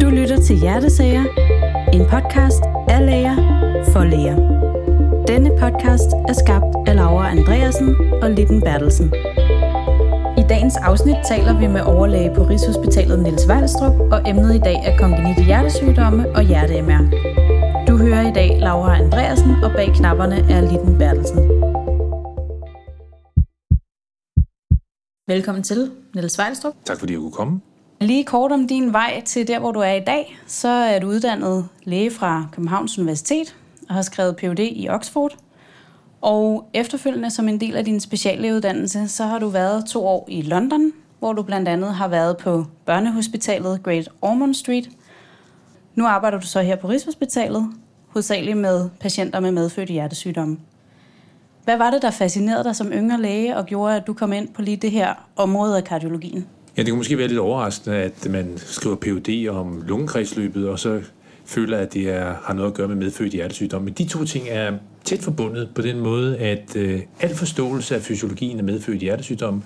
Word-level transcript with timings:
Du 0.00 0.10
lytter 0.10 0.38
til 0.46 0.56
Hjertesager, 0.56 1.24
en 1.92 2.04
podcast 2.14 2.62
af 2.88 3.06
læger 3.06 3.36
for 3.92 4.04
læger. 4.04 4.36
Denne 5.28 5.50
podcast 5.60 6.10
er 6.28 6.32
skabt 6.32 6.88
af 6.88 6.96
Laura 6.96 7.30
Andreasen 7.30 7.96
og 8.22 8.30
Litten 8.30 8.60
Bertelsen. 8.60 9.06
I 10.38 10.42
dagens 10.48 10.76
afsnit 10.76 11.16
taler 11.28 11.58
vi 11.58 11.66
med 11.66 11.80
overlæge 11.80 12.34
på 12.34 12.42
Rigshospitalet 12.42 13.18
Niels 13.22 13.48
Vejlstrup, 13.48 13.92
og 14.12 14.28
emnet 14.28 14.54
i 14.54 14.58
dag 14.58 14.76
er 14.84 14.98
kongenite 14.98 15.44
hjertesygdomme 15.44 16.28
og 16.36 16.42
hjerte-MR. 16.42 17.04
Du 17.88 17.96
hører 17.96 18.30
i 18.30 18.32
dag 18.32 18.58
Laura 18.60 18.96
Andreasen, 18.96 19.50
og 19.64 19.70
bag 19.72 19.88
knapperne 19.94 20.36
er 20.50 20.60
Litten 20.60 20.98
Bertelsen. 20.98 21.38
Velkommen 25.28 25.62
til, 25.62 25.90
Niels 26.14 26.38
Vejlstrup. 26.38 26.74
Tak 26.84 26.98
fordi 26.98 27.12
jeg 27.12 27.20
kunne 27.20 27.32
komme. 27.32 27.60
Lige 28.00 28.24
kort 28.24 28.52
om 28.52 28.68
din 28.68 28.92
vej 28.92 29.22
til 29.24 29.48
der, 29.48 29.58
hvor 29.58 29.72
du 29.72 29.80
er 29.80 29.92
i 29.92 30.00
dag, 30.00 30.38
så 30.46 30.68
er 30.68 30.98
du 30.98 31.06
uddannet 31.06 31.68
læge 31.84 32.10
fra 32.10 32.46
Københavns 32.52 32.98
Universitet 32.98 33.56
og 33.88 33.94
har 33.94 34.02
skrevet 34.02 34.36
Ph.D. 34.36 34.58
i 34.58 34.88
Oxford. 34.88 35.36
Og 36.20 36.68
efterfølgende 36.74 37.30
som 37.30 37.48
en 37.48 37.60
del 37.60 37.76
af 37.76 37.84
din 37.84 38.00
speciallægeuddannelse, 38.00 39.08
så 39.08 39.24
har 39.24 39.38
du 39.38 39.48
været 39.48 39.86
to 39.86 40.06
år 40.06 40.26
i 40.28 40.42
London, 40.42 40.92
hvor 41.18 41.32
du 41.32 41.42
blandt 41.42 41.68
andet 41.68 41.94
har 41.94 42.08
været 42.08 42.36
på 42.36 42.64
børnehospitalet 42.86 43.82
Great 43.82 44.08
Ormond 44.22 44.54
Street. 44.54 44.90
Nu 45.94 46.06
arbejder 46.06 46.40
du 46.40 46.46
så 46.46 46.60
her 46.60 46.76
på 46.76 46.88
Rigshospitalet, 46.88 47.66
hovedsageligt 48.08 48.58
med 48.58 48.88
patienter 49.00 49.40
med 49.40 49.52
medfødte 49.52 49.92
hjertesygdomme. 49.92 50.58
Hvad 51.64 51.76
var 51.76 51.90
det, 51.90 52.02
der 52.02 52.10
fascinerede 52.10 52.64
dig 52.64 52.76
som 52.76 52.92
yngre 52.92 53.20
læge 53.20 53.56
og 53.56 53.66
gjorde, 53.66 53.96
at 53.96 54.06
du 54.06 54.12
kom 54.12 54.32
ind 54.32 54.48
på 54.48 54.62
lige 54.62 54.76
det 54.76 54.90
her 54.90 55.14
område 55.36 55.76
af 55.76 55.84
kardiologien? 55.84 56.46
Ja, 56.76 56.82
det 56.82 56.90
kunne 56.90 56.98
måske 56.98 57.18
være 57.18 57.28
lidt 57.28 57.38
overraskende, 57.38 57.96
at 57.96 58.30
man 58.30 58.52
skriver 58.56 58.96
PUD 58.96 59.48
om 59.48 59.82
lungekredsløbet, 59.86 60.68
og 60.68 60.78
så 60.78 61.00
føler, 61.44 61.78
at 61.78 61.94
det 61.94 62.08
er, 62.10 62.34
har 62.42 62.54
noget 62.54 62.70
at 62.70 62.74
gøre 62.74 62.88
med 62.88 62.96
medfødt 62.96 63.32
hjertesygdom. 63.32 63.82
Men 63.82 63.94
de 63.94 64.04
to 64.04 64.24
ting 64.24 64.44
er 64.48 64.72
tæt 65.04 65.18
forbundet 65.18 65.68
på 65.74 65.82
den 65.82 66.00
måde, 66.00 66.38
at 66.38 66.76
øh, 66.76 67.00
al 67.20 67.34
forståelse 67.34 67.94
af 67.94 68.02
fysiologien 68.02 68.58
af 68.58 68.64
medfødt 68.64 68.98
hjertesygdom 69.00 69.62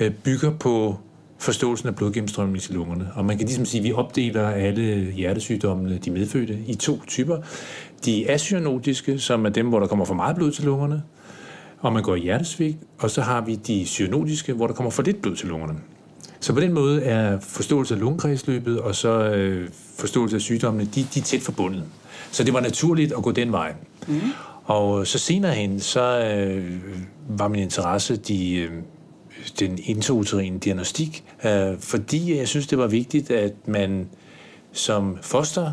øh, 0.00 0.10
bygger 0.10 0.50
på 0.50 0.96
forståelsen 1.38 1.88
af 1.88 1.96
blodgennemstrømning 1.96 2.62
til 2.62 2.74
lungerne. 2.74 3.08
Og 3.14 3.24
man 3.24 3.38
kan 3.38 3.46
ligesom 3.46 3.64
sige, 3.64 3.80
at 3.80 3.84
vi 3.84 3.92
opdeler 3.92 4.48
alle 4.48 5.12
hjertesygdommene, 5.12 5.98
de 5.98 6.10
medfødte, 6.10 6.58
i 6.66 6.74
to 6.74 7.00
typer. 7.06 7.38
De 8.04 8.30
asynotiske, 8.30 9.18
som 9.18 9.46
er 9.46 9.50
dem, 9.50 9.68
hvor 9.68 9.80
der 9.80 9.86
kommer 9.86 10.04
for 10.04 10.14
meget 10.14 10.36
blod 10.36 10.50
til 10.50 10.64
lungerne, 10.64 11.02
og 11.78 11.92
man 11.92 12.02
går 12.02 12.14
i 12.14 12.20
hjertesvigt, 12.20 12.78
og 12.98 13.10
så 13.10 13.22
har 13.22 13.40
vi 13.40 13.54
de 13.54 13.86
cyanotiske, 13.86 14.52
hvor 14.52 14.66
der 14.66 14.74
kommer 14.74 14.90
for 14.90 15.02
lidt 15.02 15.22
blod 15.22 15.36
til 15.36 15.48
lungerne. 15.48 15.74
Så 16.40 16.52
på 16.52 16.60
den 16.60 16.72
måde 16.72 17.02
er 17.02 17.40
forståelse 17.40 17.94
af 17.94 18.00
lungekredsløbet 18.00 18.80
og 18.80 18.94
så 18.94 19.30
øh, 19.30 19.68
forståelse 19.96 20.36
af 20.36 20.42
sygdommene, 20.42 20.88
de, 20.94 21.06
de 21.14 21.20
er 21.20 21.24
tæt 21.24 21.40
forbundet. 21.40 21.84
Så 22.30 22.44
det 22.44 22.54
var 22.54 22.60
naturligt 22.60 23.12
at 23.12 23.22
gå 23.22 23.32
den 23.32 23.52
vej. 23.52 23.74
Mm. 24.08 24.20
Og 24.64 25.06
så 25.06 25.18
senere 25.18 25.52
hen, 25.52 25.80
så 25.80 26.24
øh, 26.24 26.64
var 27.28 27.48
min 27.48 27.62
interesse 27.62 28.16
de, 28.16 28.54
øh, 28.54 28.70
den 29.60 29.78
intrauterine 29.82 30.58
diagnostik, 30.58 31.24
øh, 31.44 31.78
fordi 31.78 32.38
jeg 32.38 32.48
synes, 32.48 32.66
det 32.66 32.78
var 32.78 32.86
vigtigt, 32.86 33.30
at 33.30 33.52
man 33.66 34.08
som 34.72 35.18
foster 35.22 35.72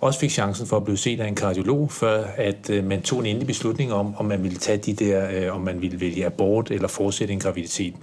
også 0.00 0.20
fik 0.20 0.30
chancen 0.30 0.66
for 0.66 0.76
at 0.76 0.84
blive 0.84 0.96
set 0.96 1.20
af 1.20 1.28
en 1.28 1.34
kardiolog, 1.34 1.92
før 1.92 2.24
at 2.36 2.70
øh, 2.70 2.84
man 2.84 3.02
tog 3.02 3.18
en 3.20 3.26
endelig 3.26 3.46
beslutning 3.46 3.92
om, 3.92 4.16
om 4.16 4.24
man 4.24 4.42
ville 4.42 4.58
tage 4.58 4.78
de 4.78 4.92
der, 4.92 5.28
øh, 5.30 5.54
om 5.54 5.60
man 5.60 5.82
ville 5.82 6.00
vælge 6.00 6.26
abort 6.26 6.70
eller 6.70 6.88
fortsætte 6.88 7.32
en 7.32 7.40
graviditet. 7.40 7.94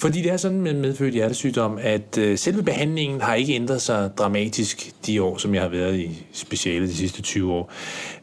Fordi 0.00 0.22
det 0.22 0.32
er 0.32 0.36
sådan 0.36 0.60
med 0.60 0.74
medfødt 0.74 1.14
hjertesygdom, 1.14 1.78
at 1.80 2.18
øh, 2.18 2.38
selve 2.38 2.62
behandlingen 2.62 3.20
har 3.20 3.34
ikke 3.34 3.54
ændret 3.54 3.82
sig 3.82 4.10
dramatisk 4.18 4.92
de 5.06 5.22
år, 5.22 5.36
som 5.36 5.54
jeg 5.54 5.62
har 5.62 5.68
været 5.68 5.98
i 5.98 6.24
speciale 6.32 6.86
de 6.86 6.94
sidste 6.94 7.22
20 7.22 7.52
år. 7.52 7.72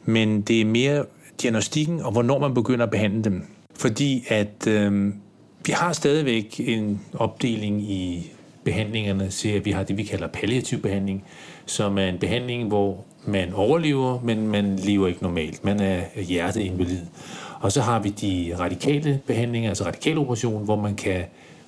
Men 0.05 0.41
det 0.41 0.61
er 0.61 0.65
mere 0.65 1.05
diagnostikken 1.41 2.01
og 2.01 2.11
hvornår 2.11 2.39
man 2.39 2.53
begynder 2.53 2.85
at 2.85 2.91
behandle 2.91 3.23
dem. 3.23 3.43
Fordi 3.75 4.25
at 4.27 4.67
øh, 4.67 5.13
vi 5.65 5.71
har 5.71 5.93
stadigvæk 5.93 6.59
en 6.59 7.01
opdeling 7.13 7.81
i 7.91 8.31
behandlingerne 8.63 9.29
til, 9.29 9.49
at 9.49 9.65
vi 9.65 9.71
har 9.71 9.83
det, 9.83 9.97
vi 9.97 10.03
kalder 10.03 10.27
palliativ 10.27 10.81
behandling, 10.81 11.23
som 11.65 11.97
er 11.97 12.05
en 12.05 12.17
behandling, 12.17 12.67
hvor 12.67 13.05
man 13.25 13.53
overlever, 13.53 14.19
men 14.23 14.47
man 14.47 14.75
lever 14.75 15.07
ikke 15.07 15.23
normalt. 15.23 15.65
Man 15.65 15.79
er 15.79 16.21
hjerteinvalid. 16.21 17.01
Og 17.59 17.71
så 17.71 17.81
har 17.81 17.99
vi 17.99 18.09
de 18.09 18.55
radikale 18.59 19.21
behandlinger, 19.27 19.69
altså 19.69 19.85
radikal 19.85 20.17
operation, 20.17 20.65
hvor 20.65 20.75
man 20.75 20.95
kan 20.95 21.23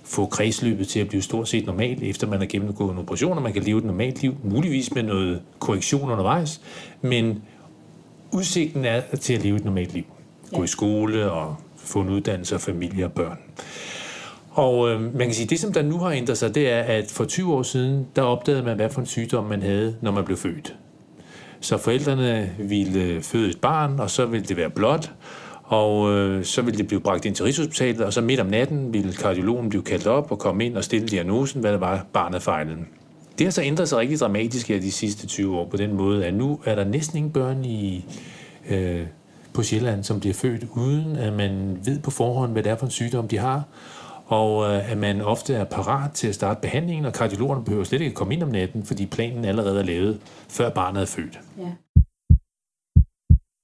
få 0.10 0.26
kredsløbet 0.26 0.88
til 0.88 1.00
at 1.00 1.08
blive 1.08 1.22
stort 1.22 1.50
set 1.50 1.66
normalt, 1.66 2.04
efter 2.04 2.28
man 2.28 2.40
har 2.40 2.46
gennemgået 2.46 2.92
en 2.92 2.98
operation, 2.98 3.38
og 3.38 3.44
man 3.44 3.54
kan 3.54 3.64
leve 3.64 3.78
et 3.78 3.84
normalt 3.84 4.22
liv, 4.22 4.36
muligvis 4.44 4.94
med 4.94 5.04
noget 5.04 5.42
korrektion 5.60 6.12
undervejs, 6.12 6.62
men 7.02 7.44
udsigten 8.32 8.86
er 8.86 9.02
til 9.22 9.34
at 9.34 9.44
leve 9.44 9.56
et 9.56 9.66
normalt 9.66 9.94
liv. 9.94 10.04
Gå 10.54 10.64
i 10.64 10.68
skole 10.68 11.32
og 11.32 11.56
få 11.78 12.02
en 12.02 12.10
uddannelse 12.10 12.56
og 12.56 12.62
familie 12.62 13.06
og 13.06 13.12
børn. 13.12 13.38
Og 14.52 14.90
øh, 14.90 15.02
man 15.02 15.28
kan 15.28 15.34
sige, 15.34 15.48
det 15.48 15.60
som 15.60 15.74
der 15.74 15.82
nu 15.82 15.98
har 15.98 16.12
ændret 16.12 16.38
sig, 16.38 16.56
det 16.56 16.70
er, 16.70 16.82
at 16.82 17.12
for 17.12 17.26
20 17.26 17.54
år 17.54 17.64
siden, 17.64 18.08
der 18.16 18.22
opdagede 18.22 18.64
man, 18.64 18.76
hvad 18.76 18.90
for 18.90 19.02
en 19.02 19.08
sygdom 19.08 19.46
man 19.46 19.62
havde, 19.62 19.96
når 20.02 20.12
man 20.12 20.26
blev 20.26 20.38
født. 20.38 20.76
Så 21.62 21.78
forældrene 21.78 22.52
ville 22.60 23.22
føde 23.22 23.50
et 23.50 23.62
barn, 23.62 24.00
og 24.00 24.10
så 24.10 24.26
ville 24.26 24.46
det 24.46 24.58
være 24.58 24.70
blot, 24.70 25.12
og 25.70 26.12
øh, 26.12 26.46
så 26.46 26.62
ville 26.62 26.78
det 26.78 26.88
blive 26.88 27.02
bragt 27.02 27.26
ind 27.26 27.36
til 27.36 27.46
Rigshospitalet, 27.46 28.02
og 28.02 28.14
så 28.14 28.22
midt 28.22 28.40
om 28.40 28.48
natten 28.48 28.94
ville 28.94 29.14
kardiologen 29.14 29.70
blive 29.70 29.84
kaldt 29.84 30.08
op 30.08 30.32
og 30.32 30.40
komme 30.40 30.66
ind 30.66 30.78
og 30.78 30.84
stille 30.84 31.08
diagnosen, 31.08 31.62
hvad 31.62 31.72
det 31.72 31.82
var, 31.82 32.06
barnet 32.14 32.42
fejlede. 32.42 32.78
Det 33.38 33.46
har 33.46 33.52
så 33.52 33.62
ændret 33.62 33.90
sig 33.90 33.98
rigtig 33.98 34.20
dramatisk 34.20 34.68
her 34.68 34.80
de 34.80 34.92
sidste 34.92 35.28
20 35.28 35.58
år 35.58 35.66
på 35.66 35.78
den 35.78 35.94
måde, 35.94 36.26
at 36.26 36.34
nu 36.34 36.60
er 36.66 36.76
der 36.76 36.84
næsten 36.84 37.18
ingen 37.18 37.32
børn 37.32 37.66
i, 37.66 38.06
øh, 38.70 39.06
på 39.54 39.64
Sjælland, 39.64 40.04
som 40.04 40.20
bliver 40.20 40.34
født, 40.34 40.66
uden 40.76 41.16
at 41.16 41.34
man 41.34 41.80
ved 41.86 42.00
på 42.00 42.12
forhånd, 42.12 42.52
hvad 42.52 42.64
det 42.64 42.72
er 42.72 42.76
for 42.76 42.86
en 42.86 42.92
sygdom, 42.92 43.28
de 43.28 43.38
har 43.38 43.64
og 44.30 44.72
øh, 44.72 44.92
at 44.92 44.98
man 44.98 45.22
ofte 45.22 45.56
er 45.56 45.64
parat 45.64 46.12
til 46.12 46.28
at 46.28 46.36
starte 46.36 46.62
behandlingen, 46.62 47.06
og 47.06 47.14
kardiologerne 47.14 47.64
behøver 47.66 47.84
slet 47.84 48.02
ikke 48.02 48.12
at 48.12 48.16
komme 48.16 48.34
ind 48.34 48.44
om 48.44 48.50
natten, 48.50 48.86
fordi 48.86 49.06
planen 49.06 49.46
allerede 49.46 49.80
er 49.80 49.84
lavet, 49.84 50.20
før 50.50 50.70
barnet 50.70 51.02
er 51.02 51.06
født. 51.06 51.40
Ja. 51.58 51.64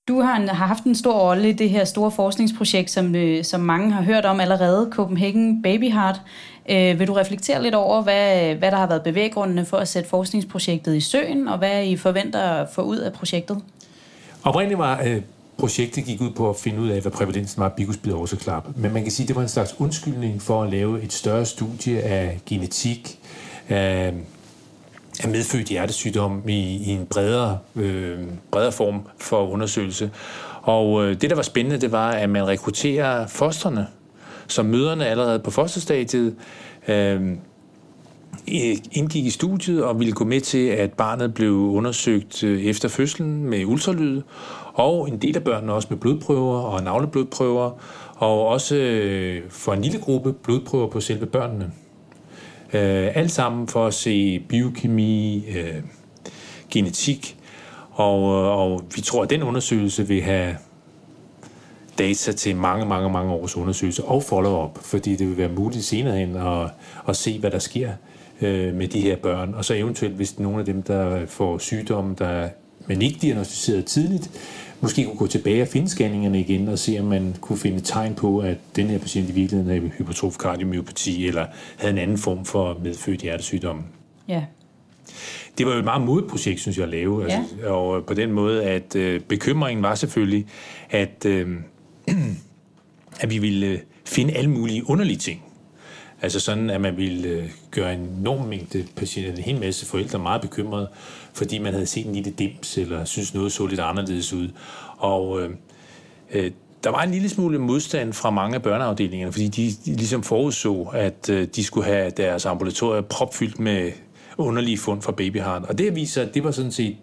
Du 0.08 0.22
har, 0.22 0.54
har 0.54 0.68
haft 0.68 0.84
en 0.84 0.96
stor 0.96 1.14
rolle 1.14 1.50
i 1.50 1.52
det 1.52 1.70
her 1.70 1.86
store 1.86 2.12
forskningsprojekt, 2.12 2.92
som, 2.92 3.16
øh, 3.16 3.44
som 3.44 3.62
mange 3.62 3.92
har 3.92 4.02
hørt 4.02 4.26
om 4.26 4.40
allerede, 4.40 4.90
Copenhagen 4.92 5.62
Baby 5.62 5.92
Heart. 5.92 6.22
Øh, 6.70 7.00
vil 7.00 7.08
du 7.08 7.14
reflektere 7.14 7.64
lidt 7.64 7.76
over, 7.76 8.02
hvad, 8.02 8.56
hvad 8.56 8.72
der 8.72 8.78
har 8.78 8.88
været 8.88 9.04
bevæggrundene 9.04 9.66
for 9.66 9.78
at 9.78 9.88
sætte 9.88 10.10
forskningsprojektet 10.10 10.96
i 10.96 11.02
søen, 11.02 11.48
og 11.48 11.58
hvad 11.58 11.86
I 11.86 11.98
forventer 11.98 12.40
at 12.40 12.68
få 12.70 12.82
ud 12.82 12.98
af 12.98 13.14
projektet? 13.14 13.58
Oprindeligt 14.44 14.80
var 14.80 15.02
øh, 15.06 15.22
projektet 15.58 16.06
gik 16.06 16.22
ud 16.22 16.32
på 16.32 16.50
at 16.50 16.56
finde 16.56 16.82
ud 16.82 16.90
af, 16.90 17.02
hvad 17.02 17.12
prævalensen 17.12 17.60
var 17.60 17.70
af 17.70 17.74
bikuspid 17.74 18.14
årsaklap. 18.14 18.68
Men 18.76 18.94
man 18.94 19.04
kan 19.04 19.12
sige, 19.12 19.24
at 19.24 19.28
det 19.28 19.36
var 19.36 19.42
en 19.42 19.48
slags 19.48 19.76
undskyldning 19.80 20.42
for 20.42 20.64
at 20.64 20.72
lave 20.72 21.04
et 21.04 21.14
større 21.14 21.46
studie 21.46 22.02
af 22.02 22.40
genetik, 22.46 23.20
af, 23.70 24.14
af 25.24 25.30
medfødt 25.30 25.68
hjertesygdom 25.68 26.50
i, 26.50 26.78
i 26.78 26.90
en 26.90 27.06
bredere, 27.06 27.58
øh, 27.76 28.20
bredere 28.52 28.72
form 28.72 29.02
for 29.18 29.48
undersøgelse. 29.48 30.12
Og 30.62 31.06
øh, 31.06 31.22
det, 31.22 31.30
der 31.30 31.36
var 31.36 31.44
spændende, 31.44 31.82
det 31.82 31.92
var, 31.92 32.12
at 32.12 32.30
man 32.30 32.48
rekrutterer 32.48 33.28
fosterne, 33.28 33.88
som 34.48 34.66
møderne 34.66 35.06
allerede 35.06 35.40
på 35.40 35.52
fosterstadiet 35.52 36.36
øh, 36.88 37.22
indgik 38.92 39.26
i 39.26 39.30
studiet 39.30 39.84
og 39.84 40.00
ville 40.00 40.14
gå 40.14 40.26
med 40.26 40.42
til, 40.42 40.68
at 40.68 40.94
barnet 40.94 41.34
blev 41.34 41.52
undersøgt 41.52 42.44
øh, 42.44 42.62
efter 42.62 42.90
fødslen 42.90 43.44
med 43.44 43.66
ultralyd, 43.66 44.22
og 44.74 45.10
en 45.10 45.18
del 45.18 45.36
af 45.36 45.44
børnene 45.44 45.74
også 45.74 45.88
med 45.92 45.98
blodprøver 45.98 46.60
og 46.60 46.84
navleblodprøver, 46.84 47.72
og 48.16 48.48
også 48.48 48.76
øh, 48.76 49.44
for 49.50 49.74
en 49.74 49.82
lille 49.82 50.00
gruppe 50.00 50.34
blodprøver 50.34 50.88
på 50.88 51.00
selve 51.00 51.26
børnene. 51.26 51.72
Øh, 52.74 53.12
alt 53.16 53.32
sammen 53.32 53.68
for 53.68 53.88
at 53.88 53.94
se 53.94 54.40
biokemi, 54.40 55.46
øh, 55.58 55.84
genetik, 56.72 57.38
og, 57.92 58.20
øh, 58.20 58.60
og 58.60 58.84
vi 58.96 59.02
tror, 59.02 59.24
at 59.24 59.30
den 59.30 59.44
undersøgelse 59.44 60.08
vil 60.08 60.22
have 60.22 60.56
data 61.98 62.32
til 62.32 62.56
mange, 62.56 62.86
mange, 62.86 63.10
mange 63.10 63.34
års 63.34 63.58
undersøgelse 63.58 64.04
og 64.04 64.24
follow-up, 64.24 64.78
fordi 64.82 65.16
det 65.16 65.28
vil 65.28 65.38
være 65.38 65.50
muligt 65.50 65.86
senere 65.86 66.18
hen 66.18 66.36
at, 66.36 66.70
at 67.08 67.16
se, 67.16 67.40
hvad 67.40 67.52
der 67.52 67.60
sker 67.60 67.92
øh, 68.42 68.74
med 68.74 68.88
de 68.88 69.02
her 69.02 69.16
børn. 69.16 69.54
Og 69.54 69.66
så 69.66 69.74
eventuelt, 69.74 70.16
hvis 70.16 70.40
nogle 70.40 70.60
af 70.60 70.66
dem, 70.66 70.84
der 70.84 71.26
får 71.26 71.58
sygdomme, 71.58 72.16
der 72.20 72.50
man 72.88 73.02
ikke 73.02 73.20
diagnostiseret 73.22 73.86
tidligt, 73.86 74.32
måske 74.82 75.06
kunne 75.06 75.18
gå 75.18 75.28
tilbage 75.28 75.62
og 75.62 75.68
finde 75.68 75.90
scanningerne 75.90 76.40
igen 76.40 76.68
og 76.68 76.80
se, 76.80 76.98
om 77.00 77.06
man 77.06 77.36
kunne 77.42 77.58
finde 77.58 77.80
tegn 77.80 78.16
på, 78.16 78.40
at 78.40 78.58
den 78.76 78.88
her 78.88 78.98
patient 78.98 79.30
i 79.30 79.32
virkeligheden 79.32 79.72
havde 79.72 79.92
hypertrof 79.98 80.38
kardiomyopati 80.38 81.28
eller 81.28 81.46
havde 81.78 81.94
en 81.94 81.98
anden 81.98 82.18
form 82.18 82.46
for 82.46 82.80
medfødt 82.84 83.22
hjertesygdom. 83.22 83.84
Ja. 84.28 84.44
Det 85.58 85.66
var 85.66 85.72
jo 85.72 85.80
et 85.80 85.86
meget 85.86 86.02
modigt 86.02 86.32
projekt, 86.32 86.60
synes 86.60 86.78
jeg, 86.78 86.84
at 86.84 86.90
lave. 86.90 87.24
Altså, 87.24 87.38
ja. 87.38 87.44
Altså, 87.44 87.68
og 87.68 88.06
på 88.06 88.14
den 88.14 88.32
måde, 88.32 88.64
at 88.64 88.96
øh, 88.96 89.22
bekymringen 89.22 89.84
var 89.84 89.96
selvfølgelig, 89.96 90.46
at, 90.90 91.26
øh, 91.26 91.50
at 93.22 93.30
vi 93.30 93.38
ville 93.38 93.82
finde 94.06 94.34
alle 94.34 94.50
mulige 94.50 94.90
underlige 94.90 95.18
ting. 95.18 95.45
Altså 96.26 96.40
sådan, 96.40 96.70
at 96.70 96.82
man 96.82 96.98
ville 96.98 97.30
øh, 97.30 97.50
gøre 97.72 97.94
en 97.94 98.00
enorm 98.20 98.48
mængde 98.48 98.86
patienter, 98.96 99.32
en 99.32 99.38
hel 99.38 99.60
masse 99.60 99.86
forældre 99.86 100.20
meget 100.20 100.42
bekymrede, 100.42 100.90
fordi 101.34 101.58
man 101.60 101.74
havde 101.74 101.86
set 101.86 102.06
en 102.06 102.14
lille 102.14 102.32
dims, 102.32 102.78
eller 102.78 103.06
synes 103.06 103.34
noget 103.34 103.52
så 103.52 103.66
lidt 103.68 103.80
anderledes 103.80 104.34
ud. 104.34 104.50
Og 104.98 105.42
øh, 105.42 105.50
øh, 106.32 106.52
der 106.84 106.90
var 106.90 107.04
en 107.04 107.12
lille 107.12 107.30
smule 107.30 107.60
modstand 107.60 108.14
fra 108.14 108.30
mange 108.30 108.56
af 108.56 108.62
børneafdelingerne, 108.62 109.32
fordi 109.32 109.48
de, 109.48 109.72
de 109.86 109.96
ligesom 109.96 110.24
forudså, 110.24 110.90
at 110.94 111.30
øh, 111.30 111.48
de 111.56 111.64
skulle 111.64 111.88
have 111.88 112.10
deres 112.10 112.46
ambulatorier 112.46 113.02
propfyldt 113.02 113.60
med 113.60 113.92
underlige 114.38 114.78
fund 114.78 115.02
fra 115.02 115.12
babyharen. 115.12 115.66
Og 115.66 115.78
det 115.78 115.96
viser, 115.96 116.22
at 116.22 116.34
det 116.34 116.44
var 116.44 116.52
sådan 116.52 116.72
set, 116.72 116.96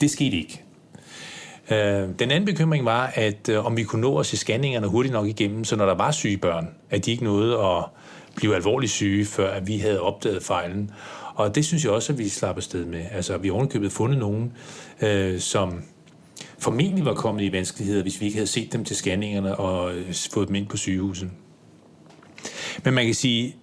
det 0.00 0.10
skete 0.10 0.36
ikke. 0.36 0.62
Øh, 1.70 2.08
den 2.18 2.30
anden 2.30 2.44
bekymring 2.44 2.84
var, 2.84 3.12
at 3.14 3.48
øh, 3.48 3.66
om 3.66 3.76
vi 3.76 3.82
kunne 3.82 4.02
nå 4.02 4.18
at 4.18 4.26
se 4.26 4.36
scanningerne 4.36 4.86
hurtigt 4.86 5.12
nok 5.12 5.26
igennem, 5.26 5.64
så 5.64 5.76
når 5.76 5.86
der 5.86 5.94
var 5.94 6.10
syge 6.10 6.36
børn, 6.36 6.68
at 6.90 7.04
de 7.04 7.10
ikke 7.10 7.24
nåede 7.24 7.58
at 7.58 7.84
blive 8.36 8.54
alvorligt 8.56 8.92
syge, 8.92 9.24
før 9.24 9.50
at 9.50 9.66
vi 9.66 9.78
havde 9.78 10.00
opdaget 10.00 10.42
fejlen. 10.42 10.90
Og 11.34 11.54
det 11.54 11.64
synes 11.64 11.84
jeg 11.84 11.92
også, 11.92 12.12
at 12.12 12.18
vi 12.18 12.28
slapper 12.28 12.62
sted 12.62 12.84
med. 12.84 13.04
Altså, 13.12 13.36
vi 13.38 13.48
har 13.48 13.54
ovenkøbet 13.54 13.92
fundet 13.92 14.18
nogen, 14.18 14.52
øh, 15.02 15.40
som 15.40 15.82
formentlig 16.58 17.04
var 17.04 17.14
kommet 17.14 17.42
i 17.44 17.52
vanskeligheder, 17.52 18.02
hvis 18.02 18.20
vi 18.20 18.26
ikke 18.26 18.36
havde 18.36 18.46
set 18.46 18.72
dem 18.72 18.84
til 18.84 18.96
scanningerne 18.96 19.56
og 19.56 19.94
øh, 19.94 20.14
fået 20.32 20.48
dem 20.48 20.54
ind 20.54 20.66
på 20.66 20.76
sygehuset. 20.76 21.30
Men 22.84 22.94
man 22.94 23.04
kan 23.04 23.14
sige, 23.14 23.56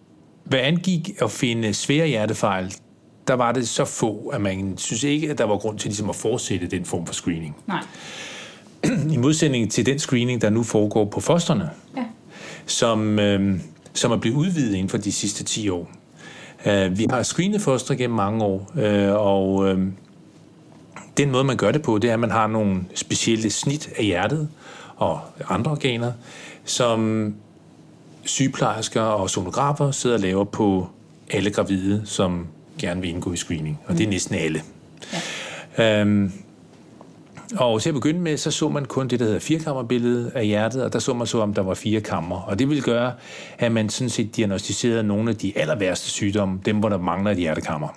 hvad 0.44 0.60
angik 0.60 1.10
at 1.21 1.31
finde 1.31 1.74
svære 1.74 2.07
hjertefejl, 2.07 2.74
der 3.27 3.33
var 3.33 3.51
det 3.51 3.68
så 3.68 3.86
få, 3.86 4.27
at 4.33 4.42
man 4.42 4.77
synes 4.77 5.04
ikke, 5.04 5.30
at 5.30 5.38
der 5.38 5.44
var 5.44 5.57
grund 5.57 5.80
til 5.80 5.88
ligesom 5.88 6.10
at 6.10 6.16
fortsætte 6.16 6.68
den 6.68 6.86
form 6.86 7.06
for 7.06 7.13
screening. 7.13 7.56
Nej. 7.68 7.83
I 9.13 9.18
modsætning 9.18 9.71
til 9.71 9.86
den 9.86 10.00
screening, 10.00 10.42
der 10.42 10.50
nu 10.50 10.63
foregår 10.63 11.06
på 11.06 11.19
fosterne, 11.19 11.69
Ja. 11.98 12.04
som, 12.66 13.19
øh, 13.19 13.60
som 13.94 14.12
er 14.12 14.18
blevet 14.18 14.36
udvidet 14.36 14.74
inden 14.74 14.89
for 14.89 14.97
de 14.97 15.12
sidste 15.12 15.44
10 15.44 15.69
år. 15.69 15.91
Uh, 16.65 16.97
vi 16.97 17.07
har 17.09 17.24
screenet 17.24 17.62
foster 17.62 17.95
gennem 17.95 18.15
mange 18.15 18.44
år, 18.44 18.71
uh, 18.75 19.25
og 19.25 19.53
uh, 19.53 19.80
den 21.18 21.31
måde, 21.31 21.44
man 21.44 21.57
gør 21.57 21.71
det 21.71 21.81
på, 21.81 21.97
det 21.97 22.09
er, 22.09 22.13
at 22.13 22.19
man 22.19 22.31
har 22.31 22.47
nogle 22.47 22.81
specielle 22.95 23.50
snit 23.50 23.89
af 23.97 24.06
hjertet 24.06 24.50
og 24.95 25.21
andre 25.50 25.71
organer, 25.71 26.12
som 26.65 27.33
sygeplejersker 28.24 29.01
og 29.01 29.30
sonografer 29.30 29.92
sidder 29.92 30.15
og 30.15 30.21
laver 30.21 30.44
på 30.44 30.88
alle 31.30 31.51
gravide, 31.51 32.01
som 32.06 32.47
gerne 32.80 33.01
vil 33.01 33.09
indgå 33.09 33.33
i 33.33 33.38
screening. 33.38 33.80
Og 33.85 33.97
det 33.97 34.03
er 34.03 34.09
næsten 34.09 34.35
alle. 34.35 34.62
Ja. 35.77 36.01
Um, 36.01 36.31
og 37.57 37.81
til 37.81 37.90
at 37.90 37.94
begynde 37.94 38.19
med, 38.19 38.38
så 38.38 38.51
så 38.51 38.69
man 38.69 38.86
kun 38.86 39.07
det, 39.07 39.19
der 39.19 39.25
hedder 39.25 39.40
firkammerbilledet 39.40 40.31
af 40.36 40.46
hjertet, 40.46 40.84
og 40.84 40.94
der 40.94 41.00
så 41.00 41.13
man 41.13 41.28
så, 41.28 41.40
om 41.40 41.54
der 41.54 41.62
var 41.62 41.74
fire 41.74 42.01
kammer. 42.01 42.42
Og 42.42 42.60
det 42.60 42.69
ville 42.69 42.84
gøre, 42.84 43.13
at 43.57 43.72
man 43.72 43.90
sådan 43.90 44.10
set 44.10 44.36
diagnostiserede 44.36 45.04
nogle 45.04 45.30
af 45.30 45.36
de 45.36 45.54
aller 45.56 45.75
værste 45.75 46.10
sygdomme, 46.10 46.60
dem 46.66 46.78
hvor 46.78 46.90
der 46.90 46.98
mangler 46.98 47.31
et 47.31 47.38
hjertekammer. 47.38 47.88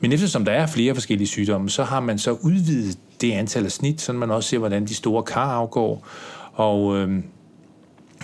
Men 0.00 0.12
eftersom 0.12 0.44
der 0.44 0.52
er 0.52 0.66
flere 0.66 0.94
forskellige 0.94 1.28
sygdomme, 1.28 1.70
så 1.70 1.84
har 1.84 2.00
man 2.00 2.18
så 2.18 2.32
udvidet 2.32 2.98
det 3.20 3.32
antal 3.32 3.64
af 3.64 3.72
snit, 3.72 4.00
så 4.00 4.12
man 4.12 4.30
også 4.30 4.48
ser, 4.48 4.58
hvordan 4.58 4.86
de 4.86 4.94
store 4.94 5.22
kar 5.22 5.52
afgår, 5.52 6.06
og 6.52 6.96
øh, 6.96 7.10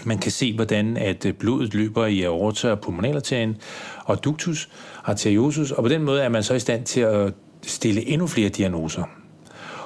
man 0.05 0.19
kan 0.19 0.33
se, 0.33 0.55
hvordan 0.55 0.97
at 0.97 1.27
øh, 1.27 1.33
blodet 1.33 1.75
løber 1.75 2.07
i 2.07 2.23
aorta 2.23 2.71
og 2.71 2.81
pulmonalarterien 2.81 3.57
og 4.05 4.25
ductus 4.25 4.69
arteriosus, 5.05 5.71
og 5.71 5.83
på 5.83 5.89
den 5.89 6.03
måde 6.03 6.23
er 6.23 6.29
man 6.29 6.43
så 6.43 6.55
i 6.55 6.59
stand 6.59 6.85
til 6.85 7.01
at 7.01 7.33
stille 7.63 8.09
endnu 8.09 8.27
flere 8.27 8.49
diagnoser. 8.49 9.05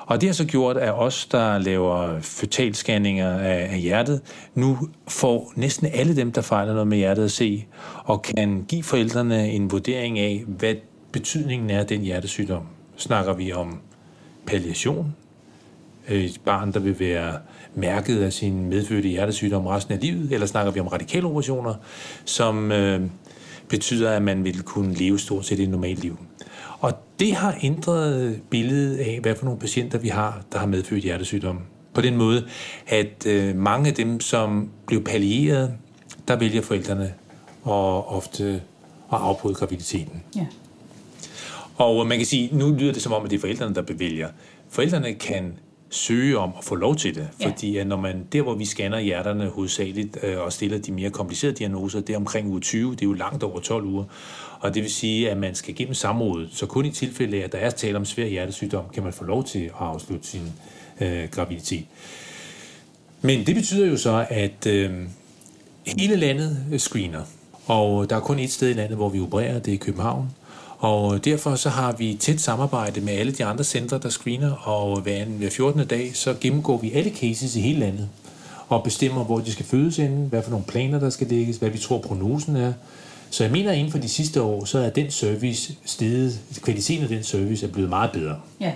Og 0.09 0.21
det 0.21 0.29
har 0.29 0.35
så 0.35 0.45
gjort, 0.45 0.77
at 0.77 0.93
os, 0.93 1.27
der 1.27 1.59
laver 1.59 2.21
fetalscanninger 2.21 3.31
af, 3.39 3.69
af 3.71 3.79
hjertet, 3.79 4.21
nu 4.55 4.79
får 5.09 5.53
næsten 5.57 5.89
alle 5.93 6.17
dem, 6.17 6.33
der 6.33 6.41
fejler 6.41 6.73
noget 6.73 6.89
med 6.89 6.99
hjertet 6.99 7.25
at 7.25 7.31
se, 7.31 7.67
og 8.05 8.23
kan 8.23 8.65
give 8.69 8.83
forældrene 8.83 9.51
en 9.51 9.71
vurdering 9.71 10.19
af, 10.19 10.45
hvad 10.47 10.75
betydningen 11.13 11.71
er 11.71 11.79
af 11.79 11.87
den 11.87 12.01
hjertesygdom. 12.01 12.63
Snakker 12.97 13.33
vi 13.33 13.53
om 13.53 13.81
palliation, 14.47 15.15
et 16.09 16.41
barn, 16.45 16.73
der 16.73 16.81
vil 16.81 17.01
være 17.01 17.39
mærket 17.75 18.23
af 18.23 18.33
sin 18.33 18.69
medfødte 18.69 19.09
hjertesygdom 19.09 19.67
resten 19.67 19.95
af 19.95 20.01
livet, 20.01 20.33
eller 20.33 20.47
snakker 20.47 20.73
vi 20.73 20.81
om 20.81 20.87
radikale 20.87 21.27
operationer, 21.27 21.75
som 22.25 22.73
øh, 22.73 23.01
betyder, 23.69 24.11
at 24.11 24.23
man 24.23 24.45
vil 24.45 24.63
kunne 24.63 24.95
leve 24.95 25.19
stort 25.19 25.47
set 25.47 25.61
et 25.61 25.69
normalt 25.69 26.03
liv. 26.03 26.19
Og 26.81 26.93
det 27.19 27.35
har 27.35 27.59
ændret 27.63 28.41
billedet 28.51 28.97
af, 28.97 29.19
hvad 29.23 29.35
for 29.35 29.45
nogle 29.45 29.61
patienter 29.61 29.99
vi 29.99 30.09
har, 30.09 30.43
der 30.53 30.59
har 30.59 30.67
medfødt 30.67 31.05
hjertesygdom. 31.05 31.59
På 31.95 32.01
den 32.01 32.17
måde, 32.17 32.47
at 32.87 33.27
øh, 33.27 33.57
mange 33.57 33.89
af 33.89 33.95
dem, 33.95 34.21
som 34.21 34.71
blev 34.87 35.05
pallieret, 35.05 35.75
der 36.29 36.37
vælger 36.37 36.63
forældrene 36.63 37.13
og 37.63 38.09
ofte 38.09 38.55
at 39.13 39.19
afbryde 39.19 39.55
graviditeten. 39.55 40.23
Ja. 40.37 40.47
Og 41.77 42.07
man 42.07 42.19
kan 42.19 42.27
sige, 42.27 42.57
nu 42.57 42.71
lyder 42.71 42.93
det 42.93 43.03
som 43.03 43.13
om, 43.13 43.25
at 43.25 43.31
det 43.31 43.37
er 43.37 43.41
forældrene, 43.41 43.75
der 43.75 43.83
bevælger. 43.83 44.29
Forældrene 44.69 45.15
kan 45.15 45.53
søge 45.91 46.39
om 46.39 46.53
at 46.59 46.65
få 46.65 46.75
lov 46.75 46.97
til 46.97 47.15
det, 47.15 47.29
Ja. 47.41 47.47
fordi 47.49 47.85
når 47.85 47.97
man, 47.97 48.25
der 48.33 48.43
hvor 48.43 48.55
vi 48.55 48.65
scanner 48.65 48.99
hjerterne 48.99 49.49
hovedsageligt 49.49 50.19
øh, 50.23 50.39
og 50.41 50.53
stiller 50.53 50.79
de 50.79 50.93
mere 50.93 51.11
komplicerede 51.11 51.57
diagnoser, 51.57 52.01
det 52.01 52.13
er 52.13 52.17
omkring 52.17 52.49
uge 52.49 52.61
20, 52.61 52.91
det 52.91 53.03
er 53.03 53.07
jo 53.07 53.13
langt 53.13 53.43
over 53.43 53.61
12 53.61 53.85
uger, 53.85 54.05
og 54.61 54.75
det 54.75 54.83
vil 54.83 54.91
sige, 54.93 55.31
at 55.31 55.37
man 55.37 55.55
skal 55.55 55.75
gennem 55.75 55.95
samrådet, 55.95 56.49
så 56.53 56.67
kun 56.67 56.85
i 56.87 56.91
tilfælde 56.91 57.37
af, 57.41 57.45
at 57.45 57.53
der 57.53 57.59
er 57.59 57.71
tale 57.71 57.97
om 57.97 58.05
svær 58.05 58.27
hjertesygdom, 58.27 58.85
kan 58.95 59.03
man 59.03 59.13
få 59.13 59.25
lov 59.25 59.45
til 59.45 59.59
at 59.65 59.73
afslutte 59.79 60.27
sin 60.27 60.43
øh, 61.01 61.29
graviditet. 61.31 61.85
Men 63.23 63.47
det 63.47 63.55
betyder 63.55 63.87
jo 63.87 63.97
så, 63.97 64.27
at 64.31 64.67
øh, 64.67 64.91
hele 65.87 66.17
landet 66.17 66.59
screener, 66.79 67.23
og 67.67 68.11
der 68.11 68.17
er 68.17 68.21
kun 68.21 68.39
et 68.39 68.51
sted 68.53 68.71
i 68.71 68.73
landet, 68.73 68.97
hvor 68.97 69.09
vi 69.09 69.21
opererer, 69.21 69.59
det 69.59 69.75
er 69.75 69.79
København. 69.79 70.29
Og 70.79 71.25
derfor 71.25 71.55
så 71.55 71.69
har 71.69 71.93
vi 71.93 72.17
tæt 72.21 72.41
samarbejde 72.41 73.01
med 73.01 73.13
alle 73.13 73.33
de 73.33 73.45
andre 73.45 73.65
centre, 73.65 73.99
der 73.99 74.09
screener, 74.09 74.53
og 74.53 75.01
hver 75.01 75.25
hver 75.25 75.51
14. 75.51 75.87
dag, 75.87 76.17
så 76.17 76.35
gennemgår 76.41 76.77
vi 76.79 76.93
alle 76.93 77.11
cases 77.11 77.57
i 77.57 77.61
hele 77.61 77.81
landet, 77.81 78.09
og 78.69 78.85
bestemmer, 78.85 79.25
hvor 79.25 79.39
de 79.39 79.53
skal 79.53 79.67
fødes 79.67 79.99
inden, 79.99 80.29
hvad 80.29 80.43
for 80.43 80.51
nogle 80.51 80.67
planer, 80.67 81.01
der 81.01 81.11
skal 81.11 81.27
lægges, 81.27 81.57
hvad 81.57 81.71
vi 81.71 81.79
tror 81.79 81.99
prognosen 81.99 82.57
er. 82.57 82.73
Så 83.31 83.45
jeg 83.45 83.53
mener, 83.53 83.71
at 83.71 83.79
inden 83.79 83.93
for 83.93 83.99
de 83.99 84.09
sidste 84.09 84.43
år, 84.43 84.65
så 84.65 84.79
er 84.79 84.91
den 84.91 85.11
service 85.11 85.75
steget, 85.85 86.41
kvaliteten 86.63 87.03
af 87.03 87.09
den 87.09 87.25
service 87.25 87.67
er 87.67 87.71
blevet 87.71 87.91
meget 87.91 88.11
bedre. 88.13 88.37
Ja. 88.61 88.73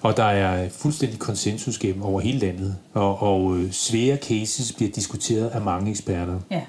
Og 0.00 0.16
der 0.16 0.24
er 0.24 0.68
fuldstændig 0.68 1.18
konsensus 1.18 1.78
gennem 1.78 2.02
over 2.02 2.20
hele 2.20 2.38
landet, 2.38 2.76
og, 2.94 3.22
og 3.22 3.56
øh, 3.56 3.72
svære 3.72 4.16
cases 4.16 4.72
bliver 4.72 4.90
diskuteret 4.92 5.48
af 5.48 5.60
mange 5.60 5.90
eksperter. 5.90 6.40
Ja. 6.50 6.60